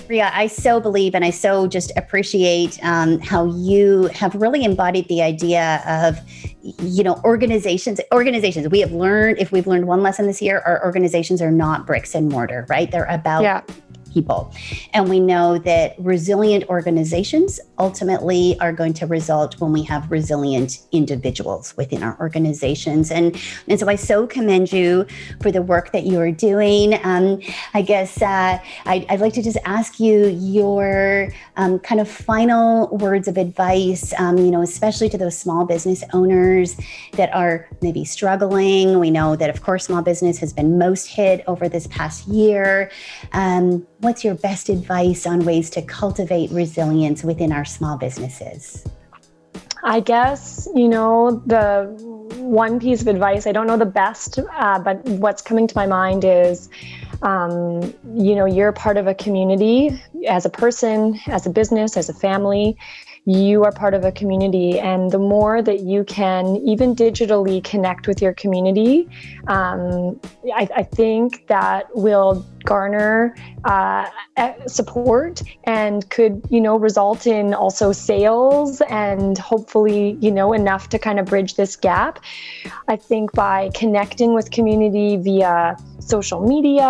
[0.09, 5.09] Ria, I so believe and I so just appreciate um, how you have really embodied
[5.09, 6.18] the idea of,
[6.82, 8.00] you know, organizations.
[8.12, 8.68] Organizations.
[8.68, 12.14] We have learned, if we've learned one lesson this year, our organizations are not bricks
[12.14, 12.90] and mortar, right?
[12.90, 13.62] They're about yeah
[14.18, 14.52] people.
[14.94, 20.80] And we know that resilient organizations ultimately are going to result when we have resilient
[20.90, 23.12] individuals within our organizations.
[23.12, 25.06] And, and so I so commend you
[25.40, 26.98] for the work that you are doing.
[27.04, 27.40] Um,
[27.74, 32.88] I guess uh, I'd, I'd, like to just ask you your um, kind of final
[32.96, 36.76] words of advice, um, you know, especially to those small business owners
[37.12, 38.98] that are maybe struggling.
[38.98, 42.90] We know that, of course, small business has been most hit over this past year.
[43.32, 48.82] Um, what's your best advice on ways to cultivate resilience within our small businesses?
[49.84, 51.94] I guess, you know, the
[52.38, 55.84] one piece of advice, I don't know the best, uh, but what's coming to my
[55.86, 56.70] mind is,
[57.20, 57.82] um,
[58.14, 59.90] you know, you're part of a community
[60.26, 62.78] as a person, as a business, as a family
[63.29, 64.81] you are part of a community.
[64.81, 69.07] And the more that you can, even digitally, connect with your community,
[69.49, 70.18] um,
[70.55, 74.07] I, I, think that will garner uh,
[74.66, 80.99] support and could, you know, result in also sales and hopefully, you know, enough to
[80.99, 82.20] kind of bridge this gap.
[82.89, 85.76] I think by connecting with community via
[86.09, 86.84] social media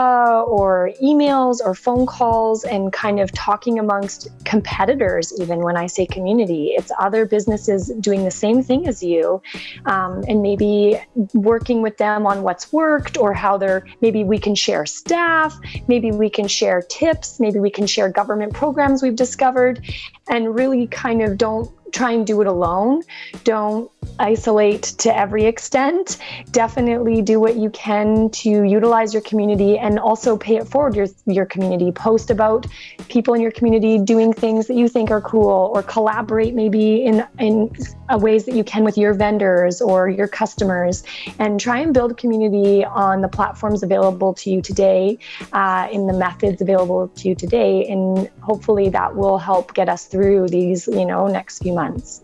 [0.46, 6.06] or emails or phone calls and kind of talking amongst competitors, even when I say
[6.06, 9.42] community, it's other businesses doing the same thing as you.
[9.86, 11.00] Um, and maybe
[11.34, 15.58] working with them on what's worked or how they're, maybe we can share staff,
[15.88, 19.84] maybe we can share tips, maybe we can share government programs we've discovered,
[20.28, 23.02] and really kind of don't try and do it alone.
[23.44, 26.18] Don't isolate to every extent.
[26.50, 31.06] Definitely do what you can to utilize your community and also pay it forward your
[31.26, 31.92] your community.
[31.92, 32.66] Post about
[33.08, 37.26] people in your community doing things that you think are cool or collaborate maybe in
[37.38, 37.70] in
[38.10, 41.04] ways that you can with your vendors or your customers
[41.38, 45.18] and try and build community on the platforms available to you today
[45.52, 50.06] uh, in the methods available to you today and hopefully that will help get us
[50.06, 52.22] through these you know next few months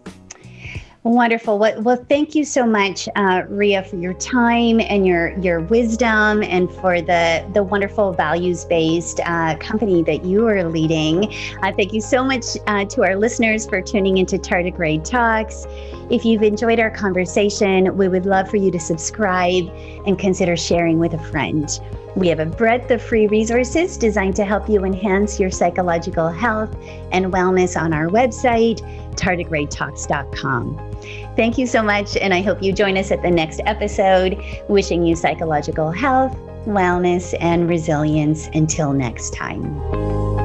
[1.05, 1.59] Wonderful.
[1.59, 6.73] Well, thank you so much, uh, Ria, for your time and your your wisdom, and
[6.77, 11.31] for the the wonderful values based uh, company that you are leading.
[11.63, 15.67] Uh, thank you so much uh, to our listeners for tuning into Tardigrade Talks.
[16.09, 19.69] If you've enjoyed our conversation, we would love for you to subscribe
[20.07, 21.69] and consider sharing with a friend.
[22.17, 26.75] We have a breadth of free resources designed to help you enhance your psychological health
[27.11, 28.81] and wellness on our website,
[29.17, 30.95] tardigradetalks.com.
[31.37, 34.41] Thank you so much, and I hope you join us at the next episode.
[34.69, 36.37] Wishing you psychological health,
[36.67, 38.49] wellness, and resilience.
[38.55, 40.44] Until next time.